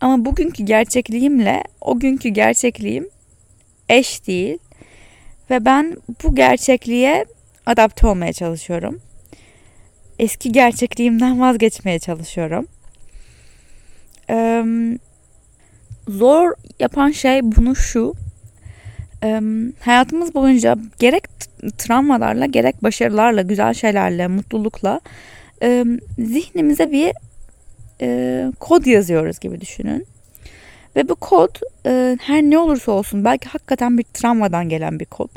Ama 0.01 0.25
bugünkü 0.25 0.63
gerçekliğimle 0.63 1.63
o 1.82 2.00
günkü 2.00 2.29
gerçekliğim 2.29 3.10
eş 3.89 4.27
değil. 4.27 4.58
Ve 5.50 5.65
ben 5.65 5.98
bu 6.24 6.36
gerçekliğe 6.36 7.25
adapte 7.65 8.08
olmaya 8.08 8.34
çalışıyorum. 8.34 9.01
Eski 10.20 10.52
gerçekliğimden 10.52 11.40
vazgeçmeye 11.40 12.00
çalışıyorum. 12.00 12.68
Ee, 14.30 14.64
zor 16.08 16.54
yapan 16.80 17.12
şey 17.12 17.40
bunu 17.44 17.76
şu. 17.76 18.14
Ee, 19.24 19.42
hayatımız 19.80 20.36
boyunca 20.36 20.78
gerek 21.00 21.24
travmalarla 21.78 22.46
gerek 22.46 22.84
başarılarla, 22.84 23.42
güzel 23.42 23.74
şeylerle, 23.74 24.28
mutlulukla 24.28 25.02
e, 25.64 25.86
zihnimize 26.20 26.92
bir 26.92 27.14
e, 28.02 28.52
kod 28.60 28.86
yazıyoruz 28.86 29.40
gibi 29.40 29.62
düşünün. 29.62 30.06
Ve 30.96 31.10
bu 31.10 31.16
kod 31.16 31.56
e, 31.86 32.18
her 32.22 32.42
ne 32.42 32.58
olursa 32.58 32.92
olsun 32.92 33.26
belki 33.26 33.50
hakikaten 33.50 33.98
bir 33.98 34.04
travmadan 34.04 34.70
gelen 34.70 35.00
bir 35.00 35.06
kod. 35.06 35.30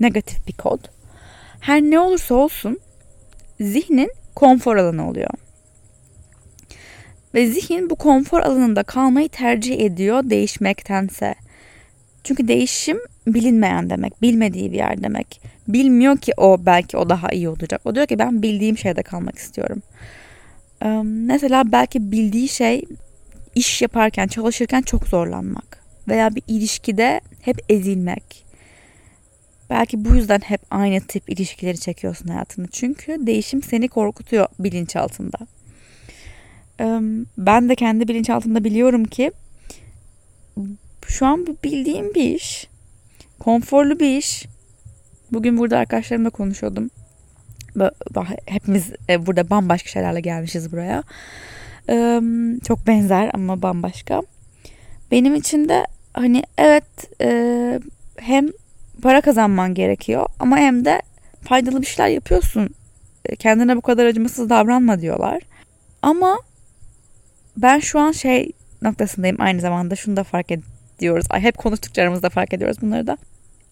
Negatif 0.00 0.46
bir 0.48 0.52
kod. 0.52 0.78
Her 1.60 1.82
ne 1.82 1.98
olursa 1.98 2.34
olsun 2.34 2.78
zihnin 3.60 4.10
konfor 4.34 4.76
alanı 4.76 5.08
oluyor. 5.08 5.30
Ve 7.34 7.46
zihin 7.46 7.90
bu 7.90 7.96
konfor 7.96 8.40
alanında 8.40 8.82
kalmayı 8.82 9.28
tercih 9.28 9.80
ediyor 9.80 10.30
değişmektense. 10.30 11.34
Çünkü 12.24 12.48
değişim 12.48 12.98
bilinmeyen 13.26 13.90
demek, 13.90 14.22
bilmediği 14.22 14.72
bir 14.72 14.76
yer 14.76 15.02
demek. 15.02 15.40
Bilmiyor 15.68 16.18
ki 16.18 16.32
o 16.36 16.66
belki 16.66 16.96
o 16.96 17.08
daha 17.08 17.28
iyi 17.28 17.48
olacak. 17.48 17.80
O 17.84 17.94
diyor 17.94 18.06
ki 18.06 18.18
ben 18.18 18.42
bildiğim 18.42 18.78
şeyde 18.78 19.02
kalmak 19.02 19.38
istiyorum. 19.38 19.82
Ee, 20.84 20.88
mesela 21.04 21.72
belki 21.72 22.12
bildiği 22.12 22.48
şey 22.48 22.84
iş 23.54 23.82
yaparken, 23.82 24.26
çalışırken 24.26 24.82
çok 24.82 25.08
zorlanmak 25.08 25.84
veya 26.08 26.34
bir 26.34 26.42
ilişkide 26.48 27.20
hep 27.40 27.56
ezilmek. 27.68 28.43
Belki 29.74 30.04
bu 30.04 30.14
yüzden 30.14 30.40
hep 30.40 30.60
aynı 30.70 31.00
tip 31.00 31.30
ilişkileri 31.30 31.78
çekiyorsun 31.78 32.28
hayatını. 32.28 32.66
Çünkü 32.68 33.26
değişim 33.26 33.62
seni 33.62 33.88
korkutuyor 33.88 34.46
bilinçaltında. 34.58 35.38
Ben 37.38 37.68
de 37.68 37.74
kendi 37.74 38.08
bilinçaltımda 38.08 38.64
biliyorum 38.64 39.04
ki 39.04 39.32
şu 41.06 41.26
an 41.26 41.46
bu 41.46 41.56
bildiğim 41.64 42.14
bir 42.14 42.34
iş. 42.34 42.68
Konforlu 43.38 44.00
bir 44.00 44.18
iş. 44.18 44.46
Bugün 45.32 45.58
burada 45.58 45.78
arkadaşlarımla 45.78 46.30
konuşuyordum. 46.30 46.90
Hepimiz 48.46 48.92
e, 49.08 49.26
burada 49.26 49.50
bambaşka 49.50 49.88
şeylerle 49.88 50.20
gelmişiz 50.20 50.72
buraya. 50.72 51.02
Çok 52.66 52.86
benzer 52.86 53.30
ama 53.34 53.62
bambaşka. 53.62 54.22
Benim 55.10 55.34
için 55.34 55.68
de 55.68 55.86
hani 56.12 56.42
evet 56.58 57.20
e, 57.20 57.80
hem 58.16 58.50
para 59.04 59.20
kazanman 59.20 59.74
gerekiyor 59.74 60.26
ama 60.38 60.56
hem 60.56 60.84
de 60.84 61.02
faydalı 61.42 61.80
bir 61.80 61.86
şeyler 61.86 62.08
yapıyorsun. 62.08 62.70
E, 63.24 63.36
kendine 63.36 63.76
bu 63.76 63.80
kadar 63.80 64.06
acımasız 64.06 64.50
davranma 64.50 65.00
diyorlar. 65.00 65.42
Ama 66.02 66.38
ben 67.56 67.78
şu 67.78 67.98
an 68.00 68.12
şey 68.12 68.52
noktasındayım 68.82 69.36
aynı 69.40 69.60
zamanda 69.60 69.96
şunu 69.96 70.16
da 70.16 70.24
fark 70.24 70.50
ediyoruz. 70.50 71.26
Ay, 71.30 71.40
hep 71.40 71.58
konuştukça 71.58 72.02
aramızda 72.02 72.28
fark 72.28 72.54
ediyoruz 72.54 72.76
bunları 72.82 73.06
da. 73.06 73.18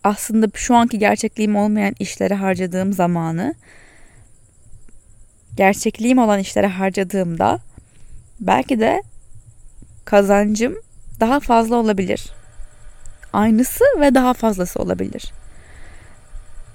Aslında 0.04 0.46
şu 0.54 0.74
anki 0.74 0.98
gerçekliğim 0.98 1.56
olmayan 1.56 1.94
işlere 1.98 2.34
harcadığım 2.34 2.92
zamanı 2.92 3.54
gerçekliğim 5.56 6.18
olan 6.18 6.38
işlere 6.38 6.66
harcadığımda 6.66 7.60
belki 8.40 8.80
de 8.80 9.02
kazancım 10.04 10.74
daha 11.20 11.40
fazla 11.40 11.76
olabilir. 11.76 12.41
Aynısı 13.32 13.84
ve 14.00 14.14
daha 14.14 14.34
fazlası 14.34 14.78
olabilir. 14.78 15.32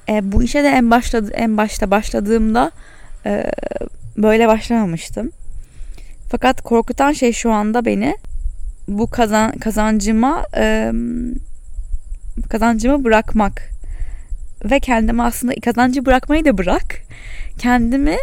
E, 0.10 0.32
bu 0.32 0.44
işe 0.44 0.64
de 0.64 0.68
en 0.68 0.92
başta 0.92 1.22
en 1.34 1.58
başta 1.58 1.92
başladığımda 1.92 2.72
e, 3.26 3.52
böyle 4.18 4.48
başlamamıştım. 4.48 5.32
Fakat 6.30 6.62
korkutan 6.62 7.12
şey 7.12 7.34
şu 7.34 7.52
anda 7.52 7.86
beni 7.86 8.18
bu 8.88 9.08
kazan 9.08 9.52
kazancıma 9.52 10.46
e, 10.58 10.92
kazancımı 12.50 13.04
bırakmak 13.04 13.70
ve 14.66 14.80
kendimi 14.80 15.24
aslında 15.24 15.54
kazancı 15.66 16.06
bırakmayı 16.06 16.46
da 16.46 16.58
bırak. 16.58 17.02
Kendimi 17.58 18.18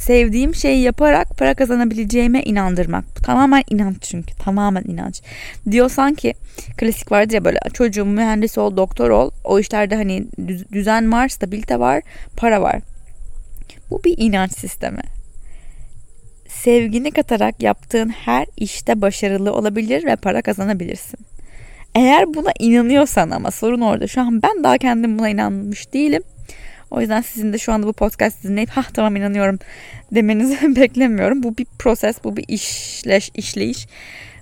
sevdiğim 0.00 0.54
şeyi 0.54 0.82
yaparak 0.82 1.38
para 1.38 1.54
kazanabileceğime 1.54 2.42
inandırmak. 2.42 3.24
Tamamen 3.24 3.62
inanç 3.70 3.96
çünkü. 4.02 4.34
Tamamen 4.34 4.84
inanç. 4.84 5.22
Diyorsan 5.70 6.14
ki 6.14 6.34
klasik 6.76 7.12
vardır 7.12 7.34
ya 7.34 7.44
böyle 7.44 7.58
çocuğum 7.72 8.04
mühendis 8.04 8.58
ol, 8.58 8.76
doktor 8.76 9.10
ol. 9.10 9.30
O 9.44 9.58
işlerde 9.58 9.96
hani 9.96 10.26
düzen 10.72 11.12
var, 11.12 11.28
stabilite 11.28 11.80
var, 11.80 12.02
para 12.36 12.62
var. 12.62 12.80
Bu 13.90 14.04
bir 14.04 14.14
inanç 14.18 14.52
sistemi. 14.52 15.02
Sevgini 16.48 17.10
katarak 17.10 17.62
yaptığın 17.62 18.08
her 18.08 18.46
işte 18.56 19.00
başarılı 19.00 19.52
olabilir 19.52 20.04
ve 20.04 20.16
para 20.16 20.42
kazanabilirsin. 20.42 21.20
Eğer 21.94 22.34
buna 22.34 22.50
inanıyorsan 22.58 23.30
ama 23.30 23.50
sorun 23.50 23.80
orada. 23.80 24.06
Şu 24.06 24.20
an 24.20 24.42
ben 24.42 24.64
daha 24.64 24.78
kendim 24.78 25.18
buna 25.18 25.28
inanmış 25.28 25.92
değilim. 25.92 26.22
O 26.90 27.00
yüzden 27.00 27.20
sizin 27.20 27.52
de 27.52 27.58
şu 27.58 27.72
anda 27.72 27.86
bu 27.86 27.92
podcast 27.92 28.44
dinleyip 28.44 28.70
ha 28.70 28.82
tamam 28.94 29.16
inanıyorum 29.16 29.58
demenizi 30.12 30.76
beklemiyorum. 30.76 31.42
Bu 31.42 31.56
bir 31.56 31.66
proses, 31.78 32.24
bu 32.24 32.36
bir 32.36 32.44
işleş, 32.48 33.30
işleyiş. 33.34 33.86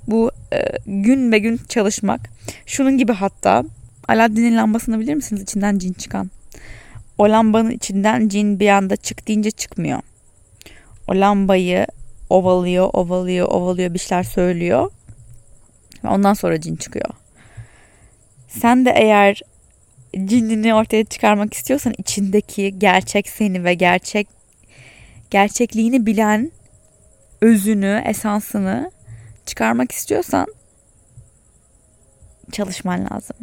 Bu 0.07 0.31
e, 0.53 0.63
gün 0.87 1.33
ve 1.33 1.39
gün 1.39 1.61
çalışmak. 1.69 2.21
Şunun 2.67 2.99
gibi 2.99 3.13
hatta 3.13 3.65
Aladdin'in 4.09 4.57
lambasını 4.57 5.01
bilir 5.01 5.15
misiniz? 5.15 5.43
İçinden 5.43 5.79
cin 5.79 5.93
çıkan. 5.93 6.31
O 7.19 7.31
lambanın 7.31 7.71
içinden 7.71 8.29
cin 8.29 8.61
bir 8.61 8.69
anda 8.69 8.97
çık 8.97 9.29
deyince 9.29 9.51
çıkmıyor. 9.51 10.01
O 11.09 11.13
lambayı 11.15 11.87
ovalıyor, 12.31 12.91
ovalıyor, 12.93 13.49
ovalıyor 13.49 13.95
bir 13.95 13.99
şeyler 13.99 14.23
söylüyor. 14.23 14.91
Ondan 16.05 16.35
sonra 16.35 16.61
cin 16.61 16.77
çıkıyor. 16.77 17.11
Sen 18.49 18.85
de 18.85 18.93
eğer 18.97 19.43
cinini 20.27 20.75
ortaya 20.75 21.05
çıkarmak 21.05 21.55
istiyorsan 21.55 21.95
içindeki 21.99 22.79
gerçek 22.79 23.29
seni 23.29 23.65
ve 23.65 23.75
gerçek 23.75 24.29
gerçekliğini 25.31 26.07
bilen 26.07 26.51
özünü, 27.41 28.03
esansını 28.07 28.91
çıkarmak 29.47 29.93
istiyorsan 29.93 30.47
çalışman 32.53 33.09
lazım. 33.13 33.37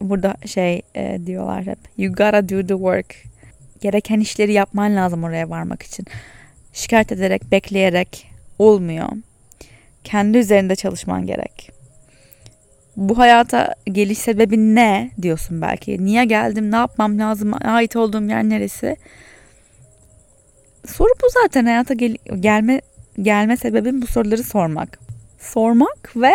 Burada 0.00 0.36
şey 0.46 0.82
e, 0.94 1.26
diyorlar 1.26 1.66
hep. 1.66 1.78
You 1.98 2.12
gotta 2.12 2.48
do 2.48 2.60
the 2.62 2.74
work. 2.74 3.14
Gereken 3.80 4.20
işleri 4.20 4.52
yapman 4.52 4.96
lazım 4.96 5.24
oraya 5.24 5.50
varmak 5.50 5.82
için. 5.82 6.06
Şikayet 6.72 7.12
ederek, 7.12 7.50
bekleyerek 7.50 8.30
olmuyor. 8.58 9.08
Kendi 10.04 10.38
üzerinde 10.38 10.76
çalışman 10.76 11.26
gerek 11.26 11.77
bu 12.98 13.18
hayata 13.18 13.74
geliş 13.84 14.18
sebebi 14.18 14.74
ne 14.74 15.10
diyorsun 15.22 15.62
belki. 15.62 16.04
Niye 16.04 16.24
geldim, 16.24 16.70
ne 16.70 16.76
yapmam 16.76 17.18
lazım, 17.18 17.52
ait 17.64 17.96
olduğum 17.96 18.22
yer 18.22 18.44
neresi? 18.44 18.96
Soru 20.86 21.08
bu 21.22 21.26
zaten 21.42 21.64
hayata 21.64 21.94
gel 21.94 22.16
gelme 22.40 22.80
gelme 23.22 23.56
sebebim 23.56 24.02
bu 24.02 24.06
soruları 24.06 24.42
sormak. 24.42 24.98
Sormak 25.38 26.16
ve 26.16 26.32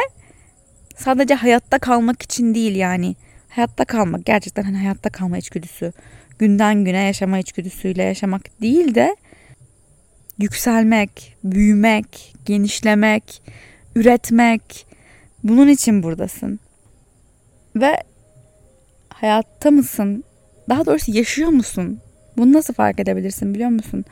sadece 0.95 1.33
hayatta 1.33 1.79
kalmak 1.79 2.21
için 2.21 2.55
değil 2.55 2.75
yani. 2.75 3.15
Hayatta 3.49 3.85
kalmak 3.85 4.25
gerçekten 4.25 4.63
hani 4.63 4.77
hayatta 4.77 5.09
kalma 5.09 5.37
içgüdüsü. 5.37 5.93
Günden 6.39 6.85
güne 6.85 7.03
yaşama 7.03 7.39
içgüdüsüyle 7.39 8.03
yaşamak 8.03 8.61
değil 8.61 8.95
de 8.95 9.15
yükselmek, 10.39 11.37
büyümek, 11.43 12.35
genişlemek, 12.45 13.41
üretmek, 13.95 14.92
bunun 15.43 15.67
için 15.67 16.03
buradasın. 16.03 16.59
Ve 17.75 17.97
hayatta 19.09 19.71
mısın? 19.71 20.23
Daha 20.69 20.85
doğrusu 20.85 21.11
yaşıyor 21.11 21.49
musun? 21.49 21.99
Bunu 22.37 22.53
nasıl 22.53 22.73
fark 22.73 22.99
edebilirsin 22.99 23.53
biliyor 23.53 23.69
musun? 23.69 24.05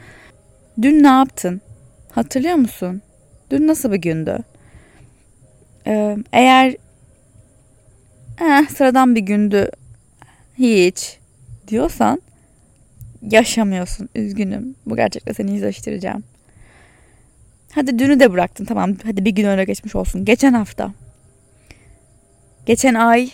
Dün 0.82 1.04
ne 1.04 1.08
yaptın? 1.08 1.62
Hatırlıyor 2.12 2.56
musun? 2.56 3.02
Dün 3.52 3.68
nasıl 3.68 3.92
bir 3.92 3.98
gündü? 3.98 4.38
Ee, 5.88 6.18
eğer 6.34 6.76
eh, 8.42 8.70
sıradan 8.70 9.16
bir 9.16 9.22
gündü 9.22 9.70
hiç 10.58 11.20
diyorsan 11.68 12.22
yaşamıyorsun. 13.22 14.10
Üzgünüm. 14.16 14.76
Bu 14.86 14.96
gerçekten 14.96 15.34
seni 15.34 15.54
yüzleştireceğim. 15.54 16.24
Hadi 17.72 18.00
dünü 18.00 18.20
de 18.20 18.32
bıraktın 18.32 18.66
tamam. 18.66 18.96
Hadi 19.04 19.26
bir 19.26 19.32
gün 19.32 19.46
öyle 19.46 19.64
geçmiş 19.64 19.96
olsun. 19.96 20.26
Geçen 20.26 20.54
hafta. 20.54 20.94
Geçen 22.66 22.94
ay 22.94 23.30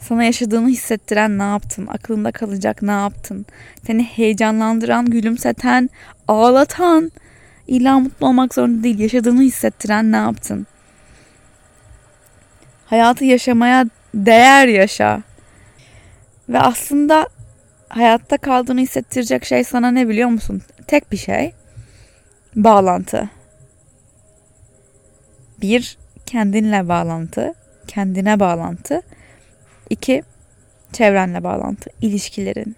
sana 0.00 0.24
yaşadığını 0.24 0.68
hissettiren 0.68 1.38
ne 1.38 1.42
yaptın? 1.42 1.86
Aklında 1.86 2.32
kalacak 2.32 2.82
ne 2.82 2.90
yaptın? 2.90 3.46
Seni 3.86 4.04
heyecanlandıran, 4.04 5.06
gülümseten, 5.06 5.90
ağlatan, 6.28 7.12
illa 7.66 7.98
mutlu 7.98 8.26
olmak 8.26 8.54
zorunda 8.54 8.82
değil, 8.82 8.98
yaşadığını 8.98 9.42
hissettiren 9.42 10.12
ne 10.12 10.16
yaptın? 10.16 10.66
Hayatı 12.86 13.24
yaşamaya 13.24 13.86
değer 14.14 14.68
yaşa. 14.68 15.22
Ve 16.48 16.58
aslında 16.58 17.28
hayatta 17.88 18.36
kaldığını 18.36 18.80
hissettirecek 18.80 19.44
şey 19.44 19.64
sana 19.64 19.90
ne 19.90 20.08
biliyor 20.08 20.28
musun? 20.28 20.62
Tek 20.86 21.12
bir 21.12 21.16
şey. 21.16 21.52
Bağlantı. 22.56 23.30
Bir, 25.60 25.98
kendinle 26.26 26.88
bağlantı, 26.88 27.54
kendine 27.86 28.40
bağlantı. 28.40 29.02
İki, 29.90 30.22
çevrenle 30.92 31.44
bağlantı, 31.44 31.90
ilişkilerin. 32.02 32.76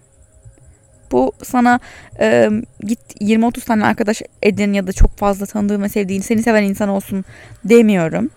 Bu 1.13 1.33
sana 1.43 1.81
e, 2.21 2.51
git 2.81 3.01
20-30 3.21 3.65
tane 3.65 3.85
arkadaş 3.85 4.23
edin 4.43 4.73
ya 4.73 4.87
da 4.87 4.93
çok 4.93 5.19
fazla 5.19 5.47
tanıdığın 5.47 5.83
ve 5.83 5.89
sevdiğin, 5.89 6.21
seni 6.21 6.43
seven 6.43 6.63
insan 6.63 6.89
olsun 6.89 7.25
demiyorum. 7.65 8.31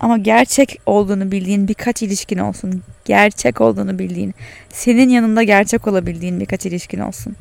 Ama 0.00 0.18
gerçek 0.18 0.80
olduğunu 0.86 1.30
bildiğin 1.30 1.68
birkaç 1.68 2.02
ilişkin 2.02 2.38
olsun. 2.38 2.82
Gerçek 3.04 3.60
olduğunu 3.60 3.98
bildiğin, 3.98 4.34
senin 4.68 5.08
yanında 5.08 5.42
gerçek 5.42 5.86
olabildiğin 5.86 6.40
birkaç 6.40 6.66
ilişkin 6.66 7.00
olsun. 7.00 7.36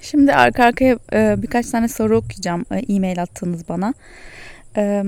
Şimdi 0.00 0.34
arka 0.34 0.64
arkaya 0.64 0.98
e, 1.12 1.34
birkaç 1.42 1.66
tane 1.70 1.88
soru 1.88 2.16
okuyacağım 2.16 2.66
e-mail 2.88 3.22
attığınız 3.22 3.68
bana. 3.68 3.94
E, 4.76 5.04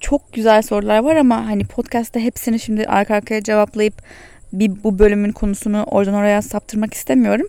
çok 0.00 0.32
güzel 0.32 0.62
sorular 0.62 0.98
var 0.98 1.16
ama 1.16 1.46
hani 1.46 1.64
podcast'ta 1.64 2.20
hepsini 2.20 2.60
şimdi 2.60 2.86
arka 2.86 3.14
arkaya 3.14 3.42
cevaplayıp 3.42 4.02
bir 4.52 4.84
bu 4.84 4.98
bölümün 4.98 5.32
konusunu 5.32 5.84
oradan 5.84 6.14
oraya 6.14 6.42
saptırmak 6.42 6.94
istemiyorum. 6.94 7.46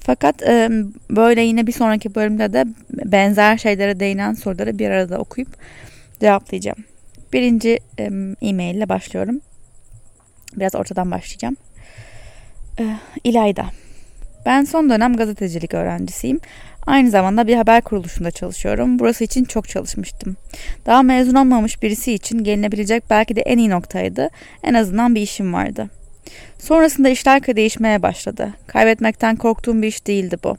Fakat 0.00 0.42
e, 0.42 0.70
böyle 1.10 1.42
yine 1.42 1.66
bir 1.66 1.72
sonraki 1.72 2.14
bölümde 2.14 2.52
de 2.52 2.64
benzer 2.90 3.56
şeylere 3.56 4.00
değinen 4.00 4.32
soruları 4.32 4.78
bir 4.78 4.90
arada 4.90 5.18
okuyup 5.18 5.48
cevaplayacağım. 6.20 6.78
Birinci 7.32 7.78
e-mail 8.40 8.74
ile 8.74 8.88
başlıyorum. 8.88 9.40
Biraz 10.56 10.74
ortadan 10.74 11.10
başlayacağım. 11.10 11.56
E, 12.80 12.84
İlayda. 13.24 13.66
Ben 14.46 14.64
son 14.64 14.90
dönem 14.90 15.16
gazetecilik 15.16 15.74
öğrencisiyim. 15.74 16.40
Aynı 16.88 17.10
zamanda 17.10 17.46
bir 17.46 17.56
haber 17.56 17.82
kuruluşunda 17.82 18.30
çalışıyorum. 18.30 18.98
Burası 18.98 19.24
için 19.24 19.44
çok 19.44 19.68
çalışmıştım. 19.68 20.36
Daha 20.86 21.02
mezun 21.02 21.34
olmamış 21.34 21.82
birisi 21.82 22.12
için 22.12 22.44
gelinebilecek 22.44 23.04
belki 23.10 23.36
de 23.36 23.40
en 23.40 23.58
iyi 23.58 23.70
noktaydı. 23.70 24.28
En 24.62 24.74
azından 24.74 25.14
bir 25.14 25.20
işim 25.20 25.52
vardı. 25.52 25.90
Sonrasında 26.58 27.08
işler 27.08 27.46
değişmeye 27.46 28.02
başladı. 28.02 28.54
Kaybetmekten 28.66 29.36
korktuğum 29.36 29.82
bir 29.82 29.86
iş 29.86 30.06
değildi 30.06 30.36
bu. 30.44 30.56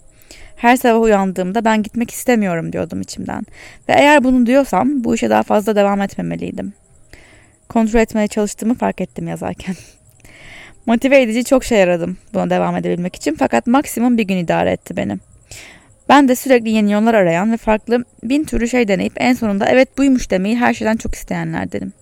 Her 0.56 0.76
sabah 0.76 1.02
uyandığımda 1.02 1.66
ben 1.66 1.84
gitmek 1.84 2.12
istemiyorum 2.12 2.74
diyordum 2.74 3.02
içimden. 3.02 3.42
Ve 3.90 3.94
eğer 3.94 4.24
bunu 4.24 4.46
diyorsam 4.46 5.04
bu 5.04 5.16
işe 5.16 5.30
daha 5.30 5.44
fazla 5.44 5.76
devam 5.76 6.02
etmemeliydim. 6.02 6.74
Kontrol 7.70 8.00
etmeye 8.00 8.28
çalıştığımı 8.28 8.76
fark 8.76 9.02
ettim 9.02 9.28
yazarken. 9.28 9.76
Motive 10.86 11.22
edici 11.22 11.44
çok 11.44 11.64
şey 11.64 11.84
aradım 11.84 12.18
buna 12.34 12.50
devam 12.50 12.76
edebilmek 12.76 13.16
için 13.16 13.36
fakat 13.40 13.68
maksimum 13.68 14.18
bir 14.18 14.24
gün 14.24 14.38
idare 14.38 14.72
etti 14.72 14.98
benim. 14.98 15.20
Ben 16.10 16.28
de 16.28 16.36
sürekli 16.36 16.70
yeni 16.70 16.92
yollar 16.92 17.14
arayan 17.14 17.52
ve 17.52 17.58
farklı 17.58 18.06
bin 18.24 18.44
türlü 18.44 18.70
şey 18.70 18.88
deneyip 18.88 19.14
en 19.16 19.34
sonunda 19.34 19.66
evet 19.66 19.98
buymuş 19.98 20.32
demeyi 20.32 20.58
her 20.58 20.74
şeyden 20.74 20.98
çok 20.98 21.16
isteyenlerdenim. 21.16 21.94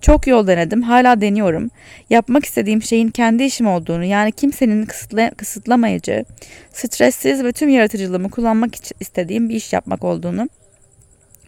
Çok 0.00 0.26
yol 0.26 0.46
denedim, 0.46 0.82
hala 0.82 1.20
deniyorum. 1.20 1.70
Yapmak 2.10 2.44
istediğim 2.44 2.82
şeyin 2.82 3.08
kendi 3.08 3.44
işim 3.44 3.66
olduğunu, 3.66 4.04
yani 4.04 4.32
kimsenin 4.32 4.86
kısıtla, 4.86 5.30
kısıtlamayıcı, 5.30 6.24
stressiz 6.72 7.44
ve 7.44 7.52
tüm 7.52 7.68
yaratıcılığımı 7.68 8.30
kullanmak 8.30 8.70
istediğim 9.00 9.48
bir 9.48 9.54
iş 9.54 9.72
yapmak 9.72 10.04
olduğunu 10.04 10.48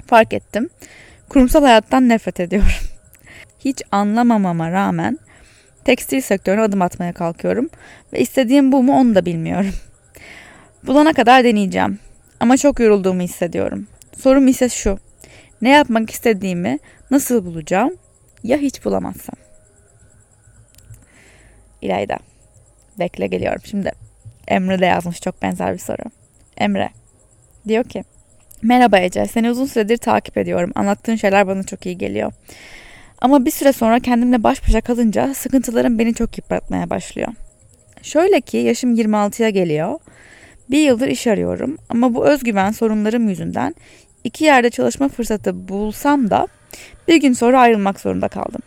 fark 0.07 0.33
ettim. 0.33 0.69
Kurumsal 1.29 1.63
hayattan 1.63 2.09
nefret 2.09 2.41
ediyorum. 2.41 2.69
Hiç 3.65 3.83
anlamamama 3.91 4.71
rağmen 4.71 5.19
tekstil 5.85 6.21
sektörüne 6.21 6.63
adım 6.63 6.83
atmaya 6.83 7.13
kalkıyorum 7.13 7.71
ve 8.13 8.21
istediğim 8.21 8.73
bu 8.73 8.83
mu 8.83 8.93
onu 8.93 9.15
da 9.15 9.27
bilmiyorum. 9.27 9.73
Bulana 10.87 11.13
kadar 11.13 11.45
deneyeceğim 11.45 11.99
ama 12.41 12.57
çok 12.57 12.81
yorulduğumu 12.81 13.23
hissediyorum. 13.23 13.87
Sorum 14.19 14.49
ise 14.49 14.69
şu. 14.69 14.99
Ne 15.63 15.71
yapmak 15.71 16.11
istediğimi 16.11 16.79
nasıl 17.11 17.45
bulacağım 17.45 17.97
ya 18.43 18.59
hiç 18.59 18.85
bulamazsam? 18.85 19.37
İlayda. 21.83 22.17
Bekle 22.99 23.27
geliyorum 23.27 23.61
şimdi. 23.65 23.93
Emre 24.49 24.81
de 24.81 24.87
yazmış 24.87 25.21
çok 25.21 25.43
benzer 25.43 25.73
bir 25.73 25.79
soru. 25.79 26.03
Emre 26.57 26.91
diyor 27.69 27.85
ki 27.85 28.05
Merhaba 28.63 28.99
Ece, 28.99 29.27
seni 29.27 29.51
uzun 29.51 29.67
süredir 29.67 29.97
takip 29.97 30.39
ediyorum. 30.39 30.73
Anlattığın 30.75 31.17
şeyler 31.17 31.47
bana 31.47 31.63
çok 31.63 31.87
iyi 31.87 31.99
geliyor. 31.99 32.33
Ama 33.21 33.45
bir 33.45 33.51
süre 33.51 33.73
sonra 33.73 34.01
kendimle 34.01 34.43
baş 34.43 34.69
başa 34.69 34.81
kalınca 34.81 35.35
sıkıntılarım 35.35 35.99
beni 35.99 36.15
çok 36.15 36.39
yıpratmaya 36.39 36.91
başlıyor. 36.91 37.29
Şöyle 38.03 38.41
ki 38.41 38.57
yaşım 38.57 38.95
26'ya 38.95 39.51
geliyor. 39.51 39.99
Bir 40.71 40.79
yıldır 40.79 41.09
iş 41.09 41.27
arıyorum 41.27 41.79
ama 41.89 42.15
bu 42.15 42.27
özgüven 42.27 42.71
sorunlarım 42.71 43.29
yüzünden 43.29 43.75
iki 44.25 44.45
yerde 44.45 44.71
çalışma 44.71 45.09
fırsatı 45.09 45.69
bulsam 45.69 46.31
da 46.31 46.49
bir 47.09 47.17
gün 47.17 47.33
sonra 47.33 47.61
ayrılmak 47.61 48.01
zorunda 48.01 48.29
kaldım. 48.29 48.61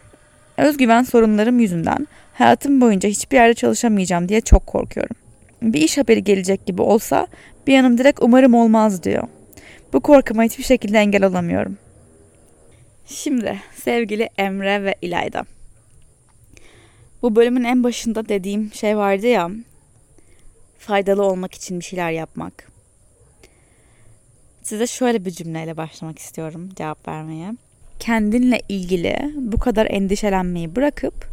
Özgüven 0.58 1.04
sorunlarım 1.04 1.60
yüzünden 1.60 2.08
hayatım 2.34 2.82
boyunca 2.82 3.10
hiçbir 3.10 3.38
yerde 3.38 3.54
çalışamayacağım 3.54 4.30
diye 4.30 4.42
çok 4.42 4.68
korkuyorum. 4.68 5.16
Bir 5.62 5.82
iş 5.82 5.98
haberi 5.98 6.24
gelecek 6.24 6.66
gibi 6.66 6.82
olsa 6.82 7.28
bir 7.68 7.74
yanım 7.74 7.98
direkt 7.98 8.20
umarım 8.22 8.54
olmaz 8.54 9.04
diyor. 9.04 9.28
Bu 9.94 10.00
korkuma 10.00 10.44
hiçbir 10.44 10.64
şekilde 10.64 10.98
engel 10.98 11.24
olamıyorum. 11.24 11.78
Şimdi 13.06 13.60
sevgili 13.76 14.30
Emre 14.38 14.84
ve 14.84 14.96
İlayda. 15.02 15.46
Bu 17.22 17.36
bölümün 17.36 17.64
en 17.64 17.84
başında 17.84 18.30
dediğim 18.30 18.74
şey 18.74 18.98
vardı 18.98 19.28
ya. 19.28 19.52
Faydalı 20.80 21.24
olmak 21.24 21.54
için 21.54 21.80
bir 21.80 21.86
şeyler 21.86 22.12
yapmak. 22.12 22.72
Size 24.64 24.88
şöyle 24.88 25.26
bir 25.26 25.32
cümleyle 25.32 25.78
başlamak 25.78 26.20
istiyorum 26.20 26.70
cevap 26.76 27.08
vermeye. 27.08 27.54
Kendinle 28.00 28.62
ilgili 28.70 29.34
bu 29.36 29.60
kadar 29.60 29.86
endişelenmeyi 29.86 30.76
bırakıp 30.76 31.28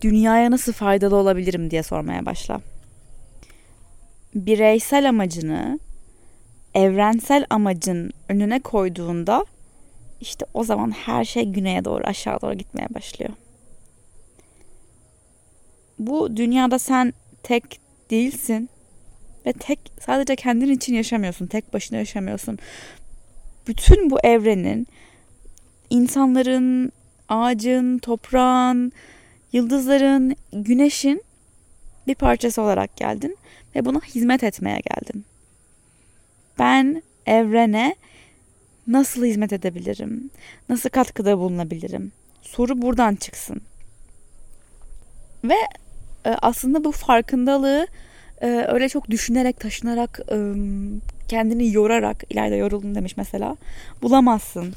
dünyaya 0.00 0.50
nasıl 0.50 0.72
faydalı 0.72 1.16
olabilirim 1.16 1.70
diye 1.70 1.82
sormaya 1.82 2.26
başla. 2.26 2.60
Bireysel 4.34 5.08
amacını 5.08 5.78
evrensel 6.74 7.46
amacın 7.50 8.12
önüne 8.28 8.60
koyduğunda 8.60 9.44
işte 10.20 10.46
o 10.54 10.64
zaman 10.64 10.90
her 10.90 11.24
şey 11.24 11.44
güneye 11.44 11.84
doğru 11.84 12.04
aşağı 12.04 12.40
doğru 12.40 12.54
gitmeye 12.54 12.86
başlıyor. 12.94 13.30
Bu 15.98 16.36
dünyada 16.36 16.78
sen 16.78 17.12
tek 17.42 17.80
değilsin 18.10 18.68
ve 19.46 19.52
tek 19.52 19.78
sadece 20.00 20.36
kendin 20.36 20.70
için 20.70 20.94
yaşamıyorsun. 20.94 21.46
Tek 21.46 21.72
başına 21.74 21.98
yaşamıyorsun. 21.98 22.58
Bütün 23.66 24.10
bu 24.10 24.20
evrenin 24.20 24.86
insanların, 25.90 26.92
ağacın, 27.28 27.98
toprağın, 27.98 28.92
yıldızların, 29.52 30.36
güneşin 30.52 31.22
bir 32.06 32.14
parçası 32.14 32.62
olarak 32.62 32.96
geldin 32.96 33.36
ve 33.76 33.84
buna 33.84 34.00
hizmet 34.00 34.44
etmeye 34.44 34.80
geldin. 34.80 35.24
Ben 36.58 37.02
evrene 37.26 37.96
nasıl 38.86 39.24
hizmet 39.24 39.52
edebilirim? 39.52 40.30
Nasıl 40.68 40.88
katkıda 40.88 41.38
bulunabilirim? 41.38 42.12
Soru 42.42 42.82
buradan 42.82 43.14
çıksın. 43.14 43.62
Ve 45.44 45.54
aslında 46.24 46.84
bu 46.84 46.92
farkındalığı 46.92 47.86
e, 48.40 48.46
öyle 48.68 48.88
çok 48.88 49.10
düşünerek, 49.10 49.60
taşınarak, 49.60 50.20
e, 50.32 50.36
kendini 51.28 51.72
yorarak, 51.72 52.24
ileride 52.30 52.56
yoruldum 52.56 52.94
demiş 52.94 53.16
mesela, 53.16 53.56
bulamazsın. 54.02 54.74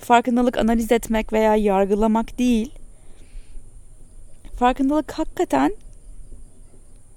Farkındalık 0.00 0.58
analiz 0.58 0.92
etmek 0.92 1.32
veya 1.32 1.56
yargılamak 1.56 2.38
değil. 2.38 2.72
Farkındalık 4.58 5.12
hakikaten 5.12 5.74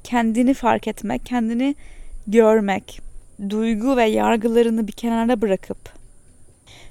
kendini 0.03 0.53
fark 0.53 0.87
etmek, 0.87 1.25
kendini 1.25 1.75
görmek, 2.27 3.01
duygu 3.49 3.97
ve 3.97 4.05
yargılarını 4.05 4.87
bir 4.87 4.91
kenara 4.91 5.41
bırakıp 5.41 6.01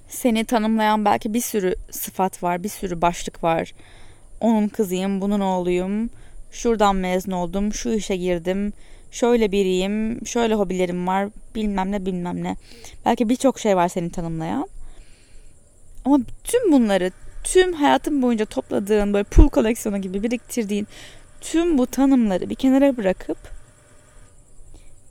seni 0.08 0.44
tanımlayan 0.44 1.04
belki 1.04 1.34
bir 1.34 1.40
sürü 1.40 1.74
sıfat 1.90 2.42
var, 2.42 2.62
bir 2.62 2.68
sürü 2.68 3.02
başlık 3.02 3.44
var. 3.44 3.72
Onun 4.40 4.68
kızıyım, 4.68 5.20
bunun 5.20 5.40
oğluyum, 5.40 6.10
şuradan 6.50 6.96
mezun 6.96 7.32
oldum, 7.32 7.72
şu 7.72 7.90
işe 7.90 8.16
girdim, 8.16 8.72
şöyle 9.10 9.52
biriyim, 9.52 10.26
şöyle 10.26 10.54
hobilerim 10.54 11.06
var, 11.06 11.28
bilmem 11.54 11.92
ne 11.92 12.06
bilmem 12.06 12.44
ne. 12.44 12.56
Belki 13.04 13.28
birçok 13.28 13.58
şey 13.58 13.76
var 13.76 13.88
seni 13.88 14.10
tanımlayan. 14.10 14.68
Ama 16.04 16.18
tüm 16.44 16.72
bunları, 16.72 17.10
tüm 17.44 17.72
hayatın 17.72 18.22
boyunca 18.22 18.44
topladığın 18.44 19.12
böyle 19.12 19.24
pul 19.24 19.48
koleksiyonu 19.48 20.00
gibi 20.00 20.22
biriktirdiğin 20.22 20.86
tüm 21.40 21.78
bu 21.78 21.86
tanımları 21.86 22.50
bir 22.50 22.54
kenara 22.54 22.96
bırakıp 22.96 23.38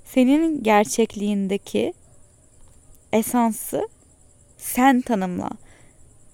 senin 0.05 0.63
gerçekliğindeki 0.63 1.93
esansı 3.13 3.87
sen 4.57 5.01
tanımla. 5.01 5.49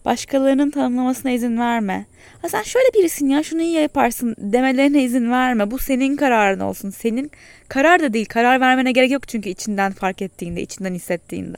Başkalarının 0.06 0.72
tanımlamasına 0.72 1.32
izin 1.32 1.60
verme. 1.60 2.06
Ha 2.42 2.50
sen 2.50 2.64
şöyle 2.64 2.86
birisin 2.94 3.30
ya 3.30 3.44
şunu 3.44 3.62
iyi 3.62 3.74
yaparsın 3.74 4.36
demelerine 4.38 5.04
izin 5.04 5.32
verme. 5.32 5.72
Bu 5.72 5.78
senin 5.78 6.16
kararın 6.16 6.60
olsun. 6.60 6.90
Senin 6.90 7.32
karar 7.68 8.00
da 8.00 8.14
değil. 8.14 8.26
Karar 8.26 8.62
vermene 8.62 8.92
gerek 8.92 9.12
yok 9.12 9.28
çünkü 9.28 9.50
içinden 9.50 9.92
fark 9.92 10.22
ettiğinde, 10.22 10.62
içinden 10.62 10.94
hissettiğinde. 10.94 11.58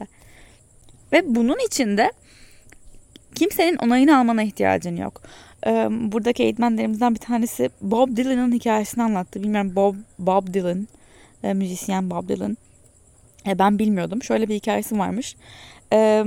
Ve 1.12 1.36
bunun 1.36 1.58
içinde 1.68 2.12
kimsenin 3.36 3.76
onayını 3.76 4.20
almana 4.20 4.44
ihtiyacın 4.44 4.98
yok. 4.98 5.22
Buradaki 5.90 6.44
eğitmenlerimizden 6.44 7.16
bir 7.16 7.20
tanesi 7.20 7.70
Bob 7.82 8.18
Dylan'ın 8.18 8.52
hikayesini 8.52 9.04
anlattı. 9.04 9.44
Bilmiyorum 9.44 9.76
Bob, 9.76 9.96
Bob 10.20 10.54
Dylan, 10.54 10.88
müzisyen 11.44 12.10
Bob 12.10 12.30
Dylan. 12.30 12.58
Ben 13.46 13.80
bilmiyordum. 13.80 14.24
Şöyle 14.24 14.50
bir 14.50 14.56
hikayesi 14.56 15.00
varmış 15.00 15.36
e, 15.94 16.24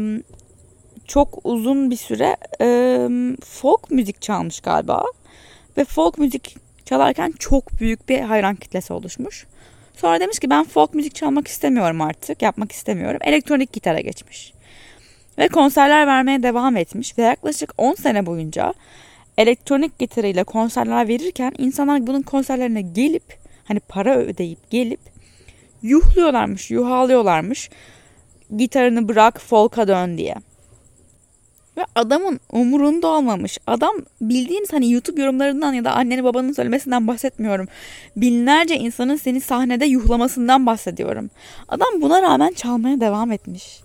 çok 1.10 1.38
uzun 1.44 1.90
bir 1.90 1.96
süre 1.96 2.36
e, 2.60 2.66
folk 3.44 3.90
müzik 3.90 4.22
çalmış 4.22 4.60
galiba. 4.60 5.04
Ve 5.76 5.84
folk 5.84 6.18
müzik 6.18 6.56
çalarken 6.84 7.32
çok 7.38 7.80
büyük 7.80 8.08
bir 8.08 8.20
hayran 8.20 8.56
kitlesi 8.56 8.92
oluşmuş. 8.92 9.46
Sonra 9.96 10.20
demiş 10.20 10.38
ki 10.38 10.50
ben 10.50 10.64
folk 10.64 10.94
müzik 10.94 11.14
çalmak 11.14 11.48
istemiyorum 11.48 12.00
artık, 12.00 12.42
yapmak 12.42 12.72
istemiyorum. 12.72 13.20
Elektronik 13.24 13.72
gitara 13.72 14.00
geçmiş. 14.00 14.52
Ve 15.38 15.48
konserler 15.48 16.06
vermeye 16.06 16.42
devam 16.42 16.76
etmiş 16.76 17.18
ve 17.18 17.22
yaklaşık 17.22 17.74
10 17.78 17.94
sene 17.94 18.26
boyunca 18.26 18.74
elektronik 19.38 19.98
gitarıyla 19.98 20.44
konserler 20.44 21.08
verirken 21.08 21.52
insanlar 21.58 22.06
bunun 22.06 22.22
konserlerine 22.22 22.82
gelip 22.82 23.38
hani 23.64 23.80
para 23.80 24.16
ödeyip 24.16 24.70
gelip 24.70 25.00
yuhluyorlarmış, 25.82 26.70
yuhalıyorlarmış 26.70 27.70
gitarını 28.56 29.08
bırak 29.08 29.40
folk'a 29.40 29.88
dön 29.88 30.18
diye. 30.18 30.34
Ve 31.76 31.86
adamın 31.94 32.40
umurunda 32.52 33.08
olmamış. 33.08 33.58
Adam 33.66 33.94
bildiğiniz 34.20 34.72
hani 34.72 34.92
YouTube 34.92 35.20
yorumlarından 35.20 35.72
ya 35.72 35.84
da 35.84 35.92
annenin 35.92 36.24
babanın 36.24 36.52
söylemesinden 36.52 37.06
bahsetmiyorum. 37.06 37.66
Binlerce 38.16 38.76
insanın 38.76 39.16
seni 39.16 39.40
sahnede 39.40 39.84
yuhlamasından 39.84 40.66
bahsediyorum. 40.66 41.30
Adam 41.68 41.88
buna 42.00 42.22
rağmen 42.22 42.52
çalmaya 42.52 43.00
devam 43.00 43.32
etmiş. 43.32 43.80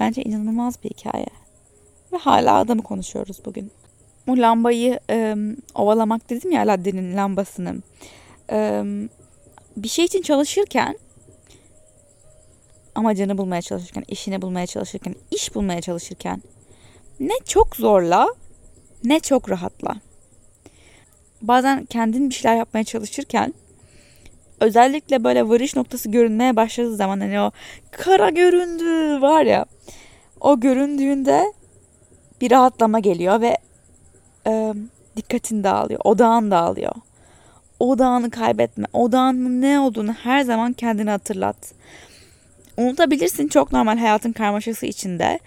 Bence 0.00 0.22
inanılmaz 0.22 0.84
bir 0.84 0.90
hikaye. 0.90 1.26
Ve 2.12 2.16
hala 2.16 2.58
adamı 2.58 2.82
konuşuyoruz 2.82 3.44
bugün. 3.44 3.70
Bu 4.26 4.38
lambayı 4.38 5.00
e, 5.10 5.36
ovalamak 5.74 6.30
dedim 6.30 6.50
ya 6.50 6.62
Aladdin'in 6.62 7.16
lambasını. 7.16 7.74
E, 8.52 8.82
bir 9.76 9.88
şey 9.88 10.04
için 10.04 10.22
çalışırken 10.22 10.98
amacını 12.94 13.38
bulmaya 13.38 13.62
çalışırken, 13.62 14.04
işini 14.08 14.42
bulmaya 14.42 14.66
çalışırken, 14.66 15.14
iş 15.30 15.54
bulmaya 15.54 15.80
çalışırken 15.80 16.42
ne 17.20 17.34
çok 17.46 17.76
zorla 17.76 18.28
ne 19.04 19.20
çok 19.20 19.50
rahatla. 19.50 19.96
Bazen 21.42 21.84
kendin 21.84 22.30
bir 22.30 22.34
şeyler 22.34 22.56
yapmaya 22.56 22.84
çalışırken 22.84 23.54
özellikle 24.60 25.24
böyle 25.24 25.48
varış 25.48 25.76
noktası 25.76 26.10
görünmeye 26.10 26.56
başladığı 26.56 26.96
zaman 26.96 27.20
hani 27.20 27.40
o 27.40 27.50
kara 27.90 28.30
göründü 28.30 29.22
var 29.22 29.44
ya 29.44 29.66
o 30.40 30.60
göründüğünde 30.60 31.52
bir 32.40 32.50
rahatlama 32.50 33.00
geliyor 33.00 33.40
ve 33.40 33.58
e, 34.46 34.74
dikkatin 35.16 35.64
dağılıyor, 35.64 36.00
odağın 36.04 36.50
dağılıyor. 36.50 36.92
Odağını 37.80 38.30
kaybetme. 38.30 38.86
Odağının 38.92 39.60
ne 39.60 39.80
olduğunu 39.80 40.12
her 40.12 40.40
zaman 40.40 40.72
kendine 40.72 41.10
hatırlat. 41.10 41.74
Unutabilirsin 42.76 43.48
çok 43.48 43.72
normal 43.72 43.98
hayatın 43.98 44.32
karmaşası 44.32 44.86
içinde. 44.86 45.38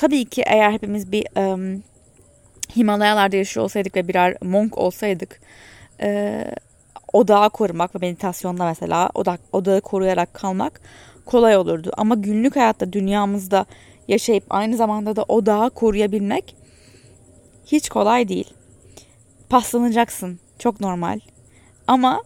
Tabii 0.00 0.24
ki 0.24 0.42
eğer 0.46 0.72
hepimiz 0.72 1.12
bir 1.12 1.26
um, 1.36 1.82
Himalayalarda 2.76 3.36
yaşıyor 3.36 3.64
olsaydık 3.64 3.96
ve 3.96 4.08
birer 4.08 4.36
monk 4.42 4.78
olsaydık 4.78 5.40
e, 6.02 6.44
odağı 7.12 7.50
korumak 7.50 7.94
ve 7.94 7.98
meditasyonda 7.98 8.64
mesela 8.64 9.10
odak, 9.14 9.40
odağı 9.52 9.80
koruyarak 9.80 10.34
kalmak 10.34 10.80
kolay 11.26 11.56
olurdu. 11.56 11.92
Ama 11.96 12.14
günlük 12.14 12.56
hayatta 12.56 12.92
dünyamızda 12.92 13.66
yaşayıp 14.08 14.44
aynı 14.50 14.76
zamanda 14.76 15.16
da 15.16 15.24
odağı 15.28 15.70
koruyabilmek 15.70 16.56
hiç 17.66 17.88
kolay 17.88 18.28
değil. 18.28 18.54
Paslanacaksın. 19.48 20.40
Çok 20.58 20.80
normal. 20.80 21.20
Ama 21.86 22.22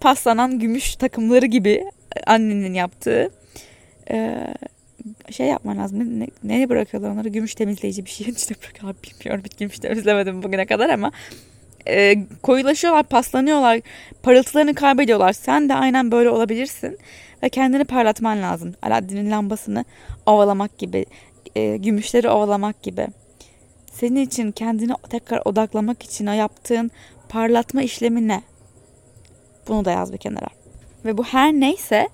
paslanan 0.00 0.58
gümüş 0.58 0.96
takımları 0.96 1.46
gibi 1.46 1.84
annenin 2.26 2.74
yaptığı 2.74 3.30
e, 4.10 4.46
şey 5.30 5.46
yapman 5.46 5.78
lazım. 5.78 5.98
Ne, 5.98 6.20
ne, 6.20 6.26
neye 6.44 6.68
bırakıyorlar 6.68 7.10
onları? 7.10 7.28
Gümüş 7.28 7.54
temizleyici 7.54 8.04
bir 8.04 8.10
şey 8.10 8.26
içine 8.28 8.56
bırakıyorlar. 8.62 8.96
Bilmiyorum 9.02 9.44
hiç 9.46 9.58
gümüş 9.58 9.78
temizlemedim 9.78 10.42
bugüne 10.42 10.66
kadar 10.66 10.90
ama 10.90 11.12
e, 11.88 12.16
koyulaşıyorlar, 12.42 13.02
paslanıyorlar, 13.02 13.80
parıltılarını 14.22 14.74
kaybediyorlar. 14.74 15.32
Sen 15.32 15.68
de 15.68 15.74
aynen 15.74 16.10
böyle 16.10 16.30
olabilirsin 16.30 16.98
ve 17.42 17.48
kendini 17.48 17.84
parlatman 17.84 18.42
lazım. 18.42 18.74
Aladdin'in 18.82 19.30
lambasını 19.30 19.84
ovalamak 20.26 20.78
gibi, 20.78 21.06
e, 21.56 21.76
gümüşleri 21.76 22.28
ovalamak 22.28 22.82
gibi. 22.82 23.06
Senin 23.92 24.26
için 24.26 24.52
kendini 24.52 24.92
tekrar 25.10 25.42
odaklamak 25.44 26.02
için 26.02 26.26
o 26.26 26.32
yaptığın 26.32 26.90
parlatma 27.28 27.82
işlemi 27.82 28.28
ne? 28.28 28.42
Bunu 29.68 29.84
da 29.84 29.90
yaz 29.90 30.12
bir 30.12 30.18
kenara. 30.18 30.48
Ve 31.04 31.18
bu 31.18 31.24
her 31.24 31.52
neyse 31.52 32.08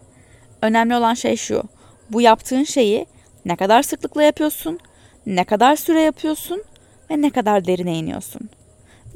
önemli 0.63 0.97
olan 0.97 1.15
şey 1.15 1.37
şu. 1.37 1.63
Bu 2.11 2.21
yaptığın 2.21 2.65
şeyi 2.65 3.07
ne 3.45 3.57
kadar 3.57 3.83
sıklıkla 3.83 4.23
yapıyorsun, 4.23 4.79
ne 5.27 5.45
kadar 5.45 5.77
süre 5.77 6.01
yapıyorsun 6.01 6.63
ve 7.11 7.23
ne 7.23 7.31
kadar 7.31 7.65
derine 7.65 7.99
iniyorsun. 7.99 8.51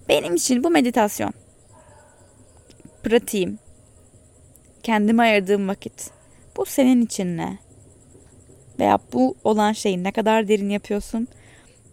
Benim 0.08 0.34
için 0.34 0.64
bu 0.64 0.70
meditasyon. 0.70 1.32
Pratiğim. 3.02 3.58
Kendime 4.82 5.22
ayırdığım 5.22 5.68
vakit. 5.68 6.10
Bu 6.56 6.66
senin 6.66 7.04
için 7.04 7.36
ne? 7.36 7.58
Veya 8.78 8.98
bu 9.12 9.34
olan 9.44 9.72
şeyi 9.72 10.04
ne 10.04 10.12
kadar 10.12 10.48
derin 10.48 10.68
yapıyorsun, 10.68 11.28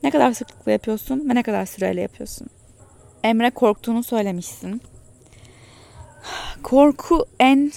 ne 0.03 0.11
kadar 0.11 0.31
sıklıkla 0.31 0.71
yapıyorsun 0.71 1.29
ve 1.29 1.35
ne 1.35 1.43
kadar 1.43 1.65
süreyle 1.65 2.01
yapıyorsun. 2.01 2.47
Emre 3.23 3.49
korktuğunu 3.49 4.03
söylemişsin. 4.03 4.81
Korku 6.63 7.25
en 7.39 7.71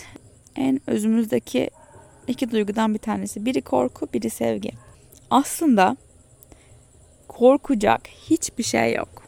en 0.56 0.80
özümüzdeki 0.86 1.70
iki 2.26 2.50
duygudan 2.50 2.94
bir 2.94 2.98
tanesi. 2.98 3.46
Biri 3.46 3.62
korku, 3.62 4.08
biri 4.14 4.30
sevgi. 4.30 4.70
Aslında 5.30 5.96
korkacak 7.28 8.08
hiçbir 8.08 8.62
şey 8.62 8.94
yok. 8.94 9.22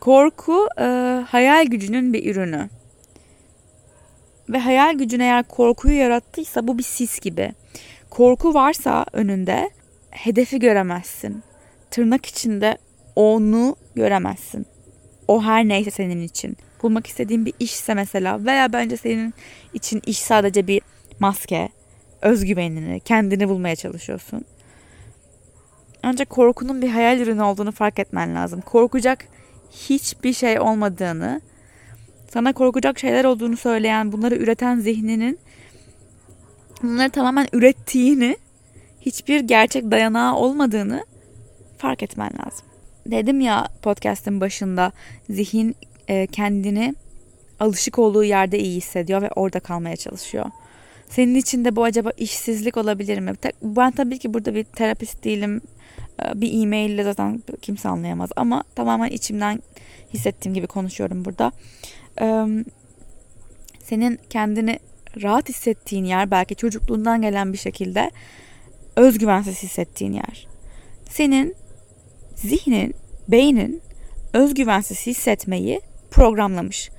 Korku 0.00 0.68
e, 0.78 0.84
hayal 1.28 1.66
gücünün 1.66 2.12
bir 2.12 2.30
ürünü. 2.30 2.68
Ve 4.48 4.58
hayal 4.58 4.94
gücün 4.94 5.20
eğer 5.20 5.44
korkuyu 5.44 5.96
yarattıysa 5.96 6.68
bu 6.68 6.78
bir 6.78 6.82
sis 6.82 7.20
gibi. 7.20 7.52
Korku 8.10 8.54
varsa 8.54 9.06
önünde 9.12 9.70
hedefi 10.10 10.58
göremezsin. 10.58 11.42
Tırnak 11.90 12.26
içinde 12.26 12.78
onu 13.16 13.76
göremezsin. 13.94 14.66
O 15.28 15.42
her 15.42 15.68
neyse 15.68 15.90
senin 15.90 16.22
için. 16.22 16.56
Bulmak 16.82 17.06
istediğin 17.06 17.46
bir 17.46 17.54
işse 17.60 17.94
mesela 17.94 18.44
veya 18.44 18.72
bence 18.72 18.96
senin 18.96 19.34
için 19.74 20.02
iş 20.06 20.18
sadece 20.18 20.66
bir 20.66 20.82
maske, 21.20 21.68
özgüvenini, 22.22 23.00
kendini 23.00 23.48
bulmaya 23.48 23.76
çalışıyorsun. 23.76 24.44
Ancak 26.02 26.30
korkunun 26.30 26.82
bir 26.82 26.88
hayal 26.88 27.20
ürünü 27.20 27.42
olduğunu 27.42 27.72
fark 27.72 27.98
etmen 27.98 28.34
lazım. 28.34 28.60
Korkacak 28.60 29.28
hiçbir 29.70 30.32
şey 30.32 30.60
olmadığını, 30.60 31.40
sana 32.28 32.52
korkacak 32.52 32.98
şeyler 32.98 33.24
olduğunu 33.24 33.56
söyleyen, 33.56 34.12
bunları 34.12 34.36
üreten 34.36 34.78
zihninin 34.78 35.38
bunları 36.82 37.10
tamamen 37.10 37.48
ürettiğini, 37.52 38.36
hiçbir 39.00 39.40
gerçek 39.40 39.90
dayanağı 39.90 40.36
olmadığını 40.36 41.06
fark 41.78 42.02
etmen 42.02 42.30
lazım. 42.44 42.66
Dedim 43.06 43.40
ya 43.40 43.68
podcast'in 43.82 44.40
başında 44.40 44.92
zihin 45.30 45.76
e, 46.08 46.26
kendini 46.26 46.94
alışık 47.60 47.98
olduğu 47.98 48.24
yerde 48.24 48.58
iyi 48.58 48.76
hissediyor 48.76 49.22
ve 49.22 49.30
orada 49.36 49.60
kalmaya 49.60 49.96
çalışıyor. 49.96 50.46
Senin 51.08 51.34
için 51.34 51.64
de 51.64 51.76
bu 51.76 51.84
acaba 51.84 52.10
işsizlik 52.16 52.76
olabilir 52.76 53.18
mi? 53.18 53.32
Ben 53.62 53.90
tabii 53.90 54.18
ki 54.18 54.34
burada 54.34 54.54
bir 54.54 54.64
terapist 54.64 55.24
değilim. 55.24 55.60
Ee, 56.22 56.40
bir 56.40 56.62
e-mail 56.62 56.90
ile 56.90 57.04
zaten 57.04 57.42
kimse 57.62 57.88
anlayamaz. 57.88 58.30
Ama 58.36 58.64
tamamen 58.74 59.08
içimden 59.08 59.62
hissettiğim 60.14 60.54
gibi 60.54 60.66
konuşuyorum 60.66 61.24
burada. 61.24 61.52
Senin 63.82 64.18
kendini 64.30 64.78
rahat 65.22 65.48
hissettiğin 65.48 66.04
yer 66.04 66.30
belki 66.30 66.54
çocukluğundan 66.54 67.22
gelen 67.22 67.52
bir 67.52 67.58
şekilde 67.58 68.10
özgüvensiz 68.96 69.62
hissettiğin 69.62 70.12
yer. 70.12 70.48
Senin 71.08 71.54
zihnin, 72.34 72.94
beynin 73.28 73.82
özgüvensiz 74.32 75.06
hissetmeyi 75.06 75.80
programlamış. 76.10 76.90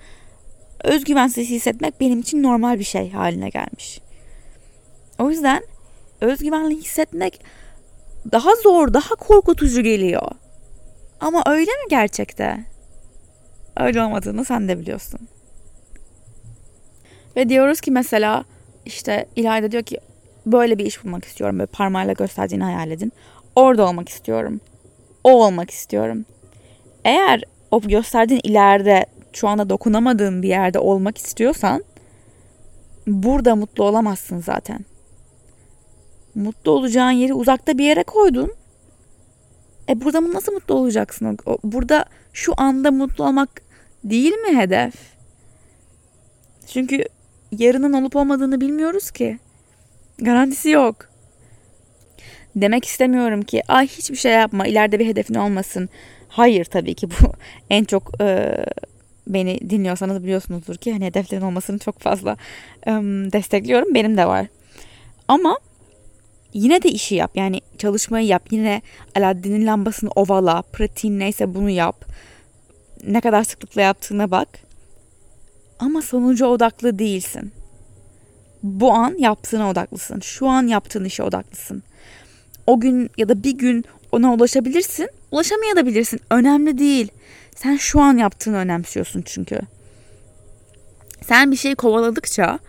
Özgüvensiz 0.84 1.50
hissetmek 1.50 2.00
benim 2.00 2.20
için 2.20 2.44
normal 2.44 2.80
bir 2.80 2.84
şey 2.84 3.12
haline 3.12 3.50
gelmiş. 3.50 4.02
O 5.20 5.30
yüzden 5.30 5.64
özgüvenli 6.22 6.76
hissetmek 6.76 7.42
daha 8.32 8.56
zor, 8.56 8.94
daha 8.94 9.16
korkutucu 9.16 9.82
geliyor. 9.82 10.32
Ama 11.20 11.44
öyle 11.48 11.72
mi 11.72 11.90
gerçekte? 11.90 12.66
Öyle 13.78 14.02
olmadığını 14.02 14.46
sen 14.46 14.68
de 14.68 14.80
biliyorsun. 14.80 15.20
Ve 17.36 17.50
diyoruz 17.50 17.82
ki 17.82 17.92
mesela 17.92 18.44
işte 18.86 19.26
İlayda 19.36 19.72
diyor 19.72 19.84
ki 19.84 20.00
böyle 20.46 20.78
bir 20.78 20.86
iş 20.86 21.04
bulmak 21.04 21.26
istiyorum. 21.26 21.60
Böyle 21.60 21.72
parmağıyla 21.72 22.14
gösterdiğini 22.14 22.64
hayal 22.64 22.92
edin. 22.92 23.12
Orada 23.56 23.88
olmak 23.88 24.10
istiyorum. 24.10 24.62
O 25.24 25.46
olmak 25.46 25.72
istiyorum. 25.72 26.26
Eğer 27.06 27.44
o 27.72 27.82
gösterdiğin 27.82 28.42
ileride 28.44 29.06
şu 29.34 29.48
anda 29.48 29.70
dokunamadığın 29.70 30.44
bir 30.44 30.48
yerde 30.48 30.80
olmak 30.80 31.18
istiyorsan 31.18 31.84
burada 33.08 33.56
mutlu 33.56 33.84
olamazsın 33.84 34.40
zaten. 34.40 34.86
Mutlu 36.36 36.72
olacağın 36.72 37.12
yeri 37.12 37.34
uzakta 37.34 37.78
bir 37.78 37.86
yere 37.86 38.04
koydun. 38.04 38.54
E 39.90 40.02
burada 40.02 40.22
mı 40.22 40.34
nasıl 40.34 40.54
mutlu 40.54 40.76
olacaksın? 40.76 41.38
Burada 41.64 42.06
şu 42.34 42.54
anda 42.58 42.92
mutlu 42.92 43.24
olmak 43.24 43.62
değil 44.04 44.34
mi 44.34 44.58
hedef? 44.58 44.94
Çünkü 46.68 47.04
yarının 47.52 47.94
olup 47.94 48.16
olmadığını 48.16 48.62
bilmiyoruz 48.62 49.12
ki. 49.12 49.40
Garantisi 50.20 50.70
yok. 50.70 51.10
Demek 52.56 52.86
istemiyorum 52.86 53.42
ki 53.42 53.64
ay 53.68 53.88
hiçbir 53.88 54.16
şey 54.16 54.32
yapma 54.32 54.68
ileride 54.68 55.00
bir 55.00 55.06
hedefin 55.06 55.34
olmasın. 55.34 55.90
Hayır 56.30 56.66
tabii 56.66 56.94
ki 56.94 57.10
bu 57.10 57.16
en 57.70 57.84
çok 57.84 58.22
e, 58.22 58.58
beni 59.28 59.70
dinliyorsanız 59.70 60.24
biliyorsunuzdur 60.24 60.76
ki 60.76 60.94
hani 60.94 61.06
hedeflerin 61.06 61.42
olmasını 61.42 61.80
çok 61.80 62.00
fazla 62.00 62.38
e, 62.88 62.92
destekliyorum. 63.34 63.96
Benim 63.96 64.18
de 64.18 64.26
var. 64.26 64.48
Ama 65.28 65.58
yine 66.54 66.84
de 66.84 66.90
işi 66.90 67.16
yap. 67.16 67.32
Yani 67.36 67.62
çalışmayı 67.78 68.28
yap. 68.28 68.44
Yine 68.52 68.82
Aladdin'in 69.16 69.68
lambasını 69.68 70.10
ovala. 70.16 70.62
Pratiğin 70.62 71.20
neyse 71.20 71.56
bunu 71.56 71.70
yap. 71.70 72.06
Ne 73.08 73.22
kadar 73.22 73.44
sıklıkla 73.44 73.82
yaptığına 73.82 74.32
bak. 74.32 74.48
Ama 75.80 76.02
sonuca 76.02 76.46
odaklı 76.46 77.00
değilsin. 77.00 77.52
Bu 78.64 78.94
an 78.94 79.16
yaptığına 79.20 79.70
odaklısın. 79.70 80.20
Şu 80.20 80.48
an 80.48 80.68
yaptığın 80.68 81.06
işe 81.06 81.24
odaklısın. 81.24 81.84
O 82.68 82.80
gün 82.80 83.10
ya 83.18 83.30
da 83.30 83.44
bir 83.44 83.58
gün 83.58 83.86
ona 84.12 84.34
ulaşabilirsin. 84.34 85.10
Ulaşamayabilirsin. 85.32 86.20
Önemli 86.30 86.78
değil. 86.78 87.12
Sen 87.58 87.76
şu 87.76 88.02
an 88.02 88.18
yaptığını 88.18 88.58
önemsiyorsun 88.58 89.22
çünkü. 89.26 89.60
Sen 91.22 91.52
bir 91.52 91.56
şey 91.56 91.76
kovaladıkça 91.76 92.60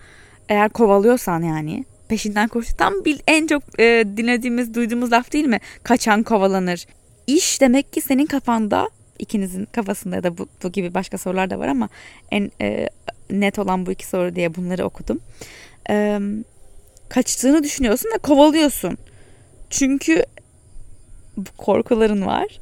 eğer 0.49 0.69
kovalıyorsan 0.69 1.43
yani 1.43 1.85
peşinden 2.09 2.49
koştu. 2.49 2.77
Tam 2.77 3.05
bil, 3.05 3.19
en 3.27 3.47
çok 3.47 3.81
e, 3.81 4.05
dinlediğimiz, 4.17 4.75
duyduğumuz 4.75 5.13
laf 5.13 5.33
değil 5.33 5.45
mi? 5.45 5.61
Kaçan 5.83 6.23
kovalanır. 6.23 6.87
İş 7.27 7.61
demek 7.61 7.93
ki 7.93 8.01
senin 8.01 8.27
kafanda, 8.27 8.89
ikinizin 9.19 9.65
kafasında 9.65 10.17
ya 10.17 10.23
da 10.23 10.39
bu, 10.39 10.49
bu 10.63 10.73
gibi 10.73 10.95
başka 10.95 11.19
sorular 11.19 11.51
da 11.51 11.59
var 11.59 11.69
ama 11.69 11.89
en 12.31 12.51
e, 12.61 12.89
net 13.31 13.59
olan 13.59 13.87
bu 13.87 13.93
iki 13.93 14.07
soru 14.07 14.35
diye 14.35 14.55
bunları 14.55 14.85
okudum. 14.85 15.21
E, 15.91 16.21
kaçtığını 17.09 17.63
düşünüyorsun 17.63 18.11
ve 18.15 18.19
kovalıyorsun. 18.19 18.99
Çünkü 19.71 20.25
korkuların 21.57 22.27
var. 22.27 22.61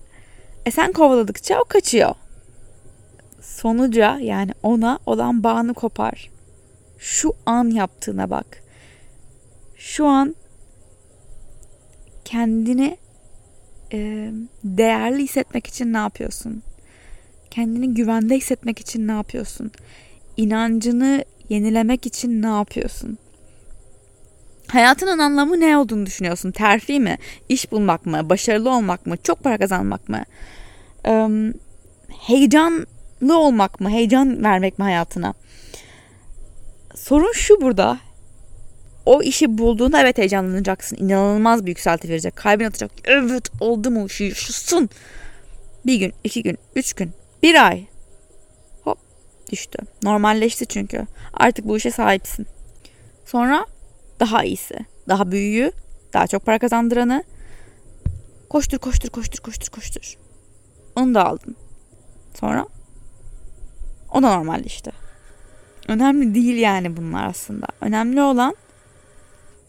E 0.66 0.70
sen 0.70 0.92
kovaladıkça 0.92 1.60
o 1.60 1.64
kaçıyor. 1.64 2.14
Sonuca 3.40 4.18
yani 4.18 4.52
ona 4.62 4.98
olan 5.06 5.42
bağını 5.42 5.74
kopar. 5.74 6.30
Şu 6.98 7.32
an 7.46 7.64
yaptığına 7.64 8.30
bak. 8.30 8.62
Şu 9.76 10.06
an 10.06 10.36
kendini 12.24 12.96
e, 13.92 14.30
değerli 14.64 15.22
hissetmek 15.22 15.66
için 15.66 15.92
ne 15.92 15.96
yapıyorsun? 15.96 16.62
Kendini 17.50 17.94
güvende 17.94 18.36
hissetmek 18.36 18.78
için 18.78 19.08
ne 19.08 19.12
yapıyorsun? 19.12 19.70
İnancını 20.36 21.24
yenilemek 21.48 22.06
için 22.06 22.42
ne 22.42 22.46
yapıyorsun? 22.46 23.18
Hayatının 24.68 25.18
anlamı 25.18 25.60
ne 25.60 25.78
olduğunu 25.78 26.06
düşünüyorsun? 26.06 26.50
Terfi 26.50 27.00
mi? 27.00 27.18
İş 27.48 27.72
bulmak 27.72 28.06
mı? 28.06 28.28
Başarılı 28.28 28.70
olmak 28.70 29.06
mı? 29.06 29.16
Çok 29.22 29.44
para 29.44 29.58
kazanmak 29.58 30.08
mı? 30.08 30.24
Heyecanlı 32.08 33.38
olmak 33.38 33.80
mı? 33.80 33.90
Heyecan 33.90 34.44
vermek 34.44 34.78
mi 34.78 34.82
hayatına? 34.82 35.34
Sorun 36.94 37.32
şu 37.32 37.60
burada. 37.60 37.98
O 39.06 39.22
işi 39.22 39.58
bulduğunda 39.58 40.00
evet 40.00 40.18
heyecanlanacaksın. 40.18 40.96
İnanılmaz 40.96 41.66
bir 41.66 41.70
yükselti 41.70 42.08
verecek. 42.08 42.36
Kalbin 42.36 42.64
atacak. 42.64 42.90
Evet 43.04 43.50
oldu 43.60 43.90
mu 43.90 44.08
şu 44.08 44.24
yaşasın. 44.24 44.90
Bir 45.86 45.96
gün, 45.96 46.12
iki 46.24 46.42
gün, 46.42 46.58
üç 46.76 46.92
gün, 46.92 47.12
bir 47.42 47.66
ay. 47.66 47.84
Hop 48.84 48.98
düştü. 49.52 49.78
Normalleşti 50.02 50.66
çünkü. 50.66 51.06
Artık 51.32 51.64
bu 51.64 51.76
işe 51.76 51.90
sahipsin. 51.90 52.46
Sonra 53.24 53.66
daha 54.20 54.44
iyisi, 54.44 54.78
daha 55.08 55.30
büyüğü, 55.32 55.72
daha 56.12 56.26
çok 56.26 56.46
para 56.46 56.58
kazandıranı. 56.58 57.24
Koştur, 58.50 58.78
koştur, 58.78 59.08
koştur, 59.08 59.38
koştur, 59.38 59.68
koştur. 59.68 60.16
Onu 60.96 61.14
da 61.14 61.24
aldın. 61.24 61.56
Sonra 62.34 62.66
o 64.12 64.22
da 64.22 64.36
normalleşti. 64.36 64.92
Önemli 65.88 66.34
değil 66.34 66.56
yani 66.56 66.96
bunlar 66.96 67.26
aslında. 67.26 67.66
Önemli 67.80 68.22
olan 68.22 68.56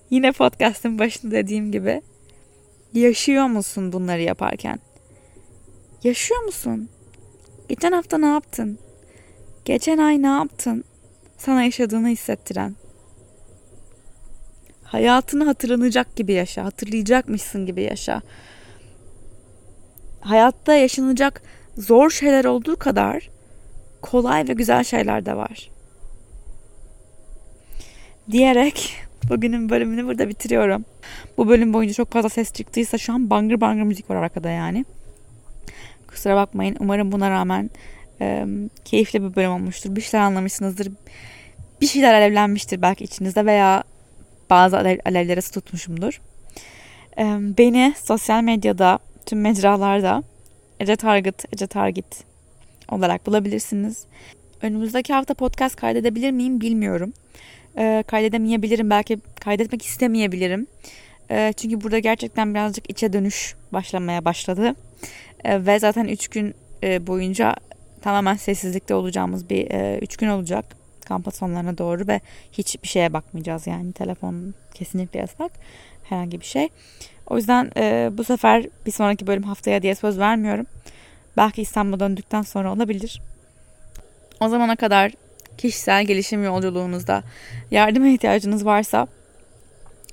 yine 0.09 0.31
podcast'ın 0.31 0.99
başında 0.99 1.31
dediğim 1.31 1.71
gibi 1.71 2.01
yaşıyor 2.93 3.45
musun 3.45 3.93
bunları 3.93 4.21
yaparken? 4.21 4.79
Yaşıyor 6.03 6.43
musun? 6.43 6.89
Geçen 7.69 7.91
hafta 7.91 8.17
ne 8.17 8.25
yaptın? 8.25 8.79
Geçen 9.65 9.97
ay 9.97 10.21
ne 10.21 10.27
yaptın? 10.27 10.83
Sana 11.37 11.63
yaşadığını 11.63 12.07
hissettiren. 12.07 12.75
Hayatını 14.87 15.45
hatırlanacak 15.45 16.15
gibi 16.15 16.33
yaşa, 16.33 16.63
hatırlayacakmışsın 16.63 17.65
gibi 17.65 17.81
yaşa. 17.81 18.21
Hayatta 20.19 20.73
yaşanacak 20.73 21.41
zor 21.77 22.09
şeyler 22.09 22.45
olduğu 22.45 22.75
kadar 22.75 23.29
kolay 24.01 24.47
ve 24.47 24.53
güzel 24.53 24.83
şeyler 24.83 25.25
de 25.25 25.37
var. 25.37 25.69
Diyerek 28.31 28.95
bugünün 29.29 29.69
bölümünü 29.69 30.05
burada 30.05 30.29
bitiriyorum. 30.29 30.85
Bu 31.37 31.47
bölüm 31.47 31.73
boyunca 31.73 31.93
çok 31.93 32.11
fazla 32.11 32.29
ses 32.29 32.53
çıktıysa 32.53 32.97
şu 32.97 33.13
an 33.13 33.29
bangır 33.29 33.61
bangır 33.61 33.83
müzik 33.83 34.09
var 34.09 34.15
arkada 34.15 34.49
yani. 34.49 34.85
Kusura 36.07 36.35
bakmayın. 36.35 36.77
Umarım 36.79 37.11
buna 37.11 37.29
rağmen 37.29 37.69
e, 38.21 38.45
keyifli 38.85 39.23
bir 39.23 39.35
bölüm 39.35 39.51
olmuştur. 39.51 39.95
Bir 39.95 40.01
şeyler 40.01 40.25
anlamışsınızdır. 40.25 40.91
Bir 41.81 41.87
şeyler 41.87 42.13
alevlenmiştir 42.13 42.81
belki 42.81 43.03
içinizde 43.03 43.45
veya 43.45 43.83
bazı 44.49 44.77
alev, 44.77 44.97
alevlere 45.05 45.41
su 45.41 45.51
tutmuşumdur. 45.51 46.21
E, 47.17 47.23
beni 47.57 47.93
sosyal 48.03 48.43
medyada, 48.43 48.99
tüm 49.25 49.41
mecralarda 49.41 50.23
Ece 50.79 50.95
Target, 50.95 51.53
Ece 51.53 51.67
Target 51.67 52.23
olarak 52.89 53.27
bulabilirsiniz. 53.27 54.05
Önümüzdeki 54.61 55.13
hafta 55.13 55.33
podcast 55.33 55.75
kaydedebilir 55.75 56.31
miyim 56.31 56.61
bilmiyorum. 56.61 57.13
E, 57.77 58.03
kaydedemeyebilirim. 58.07 58.89
Belki 58.89 59.17
kaydetmek 59.39 59.85
istemeyebilirim. 59.85 60.67
E, 61.31 61.53
çünkü 61.57 61.81
burada 61.81 61.99
gerçekten 61.99 62.53
birazcık 62.53 62.89
içe 62.89 63.13
dönüş 63.13 63.55
başlamaya 63.73 64.25
başladı. 64.25 64.75
E, 65.43 65.65
ve 65.65 65.79
zaten 65.79 66.05
3 66.05 66.27
gün 66.27 66.53
e, 66.83 67.07
boyunca 67.07 67.55
tamamen 68.01 68.35
sessizlikte 68.35 68.95
olacağımız 68.95 69.49
bir 69.49 69.65
3 70.01 70.13
e, 70.13 70.17
gün 70.19 70.27
olacak. 70.27 70.76
Kampa 71.07 71.31
sonlarına 71.31 71.77
doğru 71.77 72.07
ve 72.07 72.21
hiçbir 72.51 72.87
şeye 72.87 73.13
bakmayacağız 73.13 73.67
yani. 73.67 73.91
Telefon 73.91 74.53
kesinlikle 74.73 75.19
yasak. 75.19 75.51
Herhangi 76.03 76.39
bir 76.39 76.45
şey. 76.45 76.69
O 77.27 77.37
yüzden 77.37 77.71
e, 77.77 78.09
bu 78.13 78.23
sefer 78.23 78.65
bir 78.85 78.91
sonraki 78.91 79.27
bölüm 79.27 79.43
haftaya 79.43 79.81
diye 79.81 79.95
söz 79.95 80.19
vermiyorum. 80.19 80.65
Belki 81.37 81.61
İstanbul'a 81.61 81.99
döndükten 81.99 82.41
sonra 82.41 82.73
olabilir. 82.73 83.21
O 84.39 84.49
zamana 84.49 84.75
kadar 84.75 85.11
kişisel 85.57 86.05
gelişim 86.05 86.43
yolculuğunuzda 86.43 87.23
yardıma 87.71 88.07
ihtiyacınız 88.07 88.65
varsa 88.65 89.07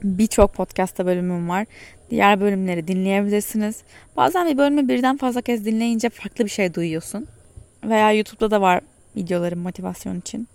birçok 0.03 0.55
podcast'ta 0.55 1.07
bölümüm 1.07 1.49
var. 1.49 1.67
Diğer 2.11 2.41
bölümleri 2.41 2.89
dinleyebilirsiniz. 2.89 3.83
Bazen 4.17 4.47
bir 4.47 4.59
bölümü 4.59 4.89
birden 4.89 5.17
fazla 5.17 5.41
kez 5.43 5.65
dinleyince 5.65 6.09
farklı 6.09 6.45
bir 6.45 6.51
şey 6.51 6.75
duyuyorsun. 6.75 7.27
Veya 7.85 8.13
YouTube'da 8.13 8.51
da 8.51 8.61
var 8.61 8.81
videolarım 9.17 9.59
motivasyon 9.59 10.21
için. 10.21 10.49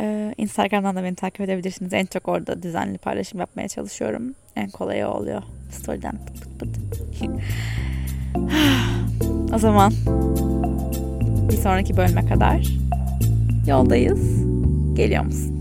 Ee, 0.00 0.34
Instagram'dan 0.38 0.96
da 0.96 1.04
beni 1.04 1.14
takip 1.14 1.40
edebilirsiniz. 1.40 1.92
En 1.92 2.06
çok 2.06 2.28
orada 2.28 2.62
düzenli 2.62 2.98
paylaşım 2.98 3.40
yapmaya 3.40 3.68
çalışıyorum. 3.68 4.34
En 4.56 4.70
kolayı 4.70 5.08
oluyor. 5.08 5.42
Story'den 5.70 6.14
o 9.54 9.58
zaman 9.58 9.92
bir 11.50 11.56
sonraki 11.56 11.96
bölüme 11.96 12.26
kadar 12.26 12.66
yoldayız. 13.66 14.44
Geliyor 14.94 15.24
musun? 15.24 15.59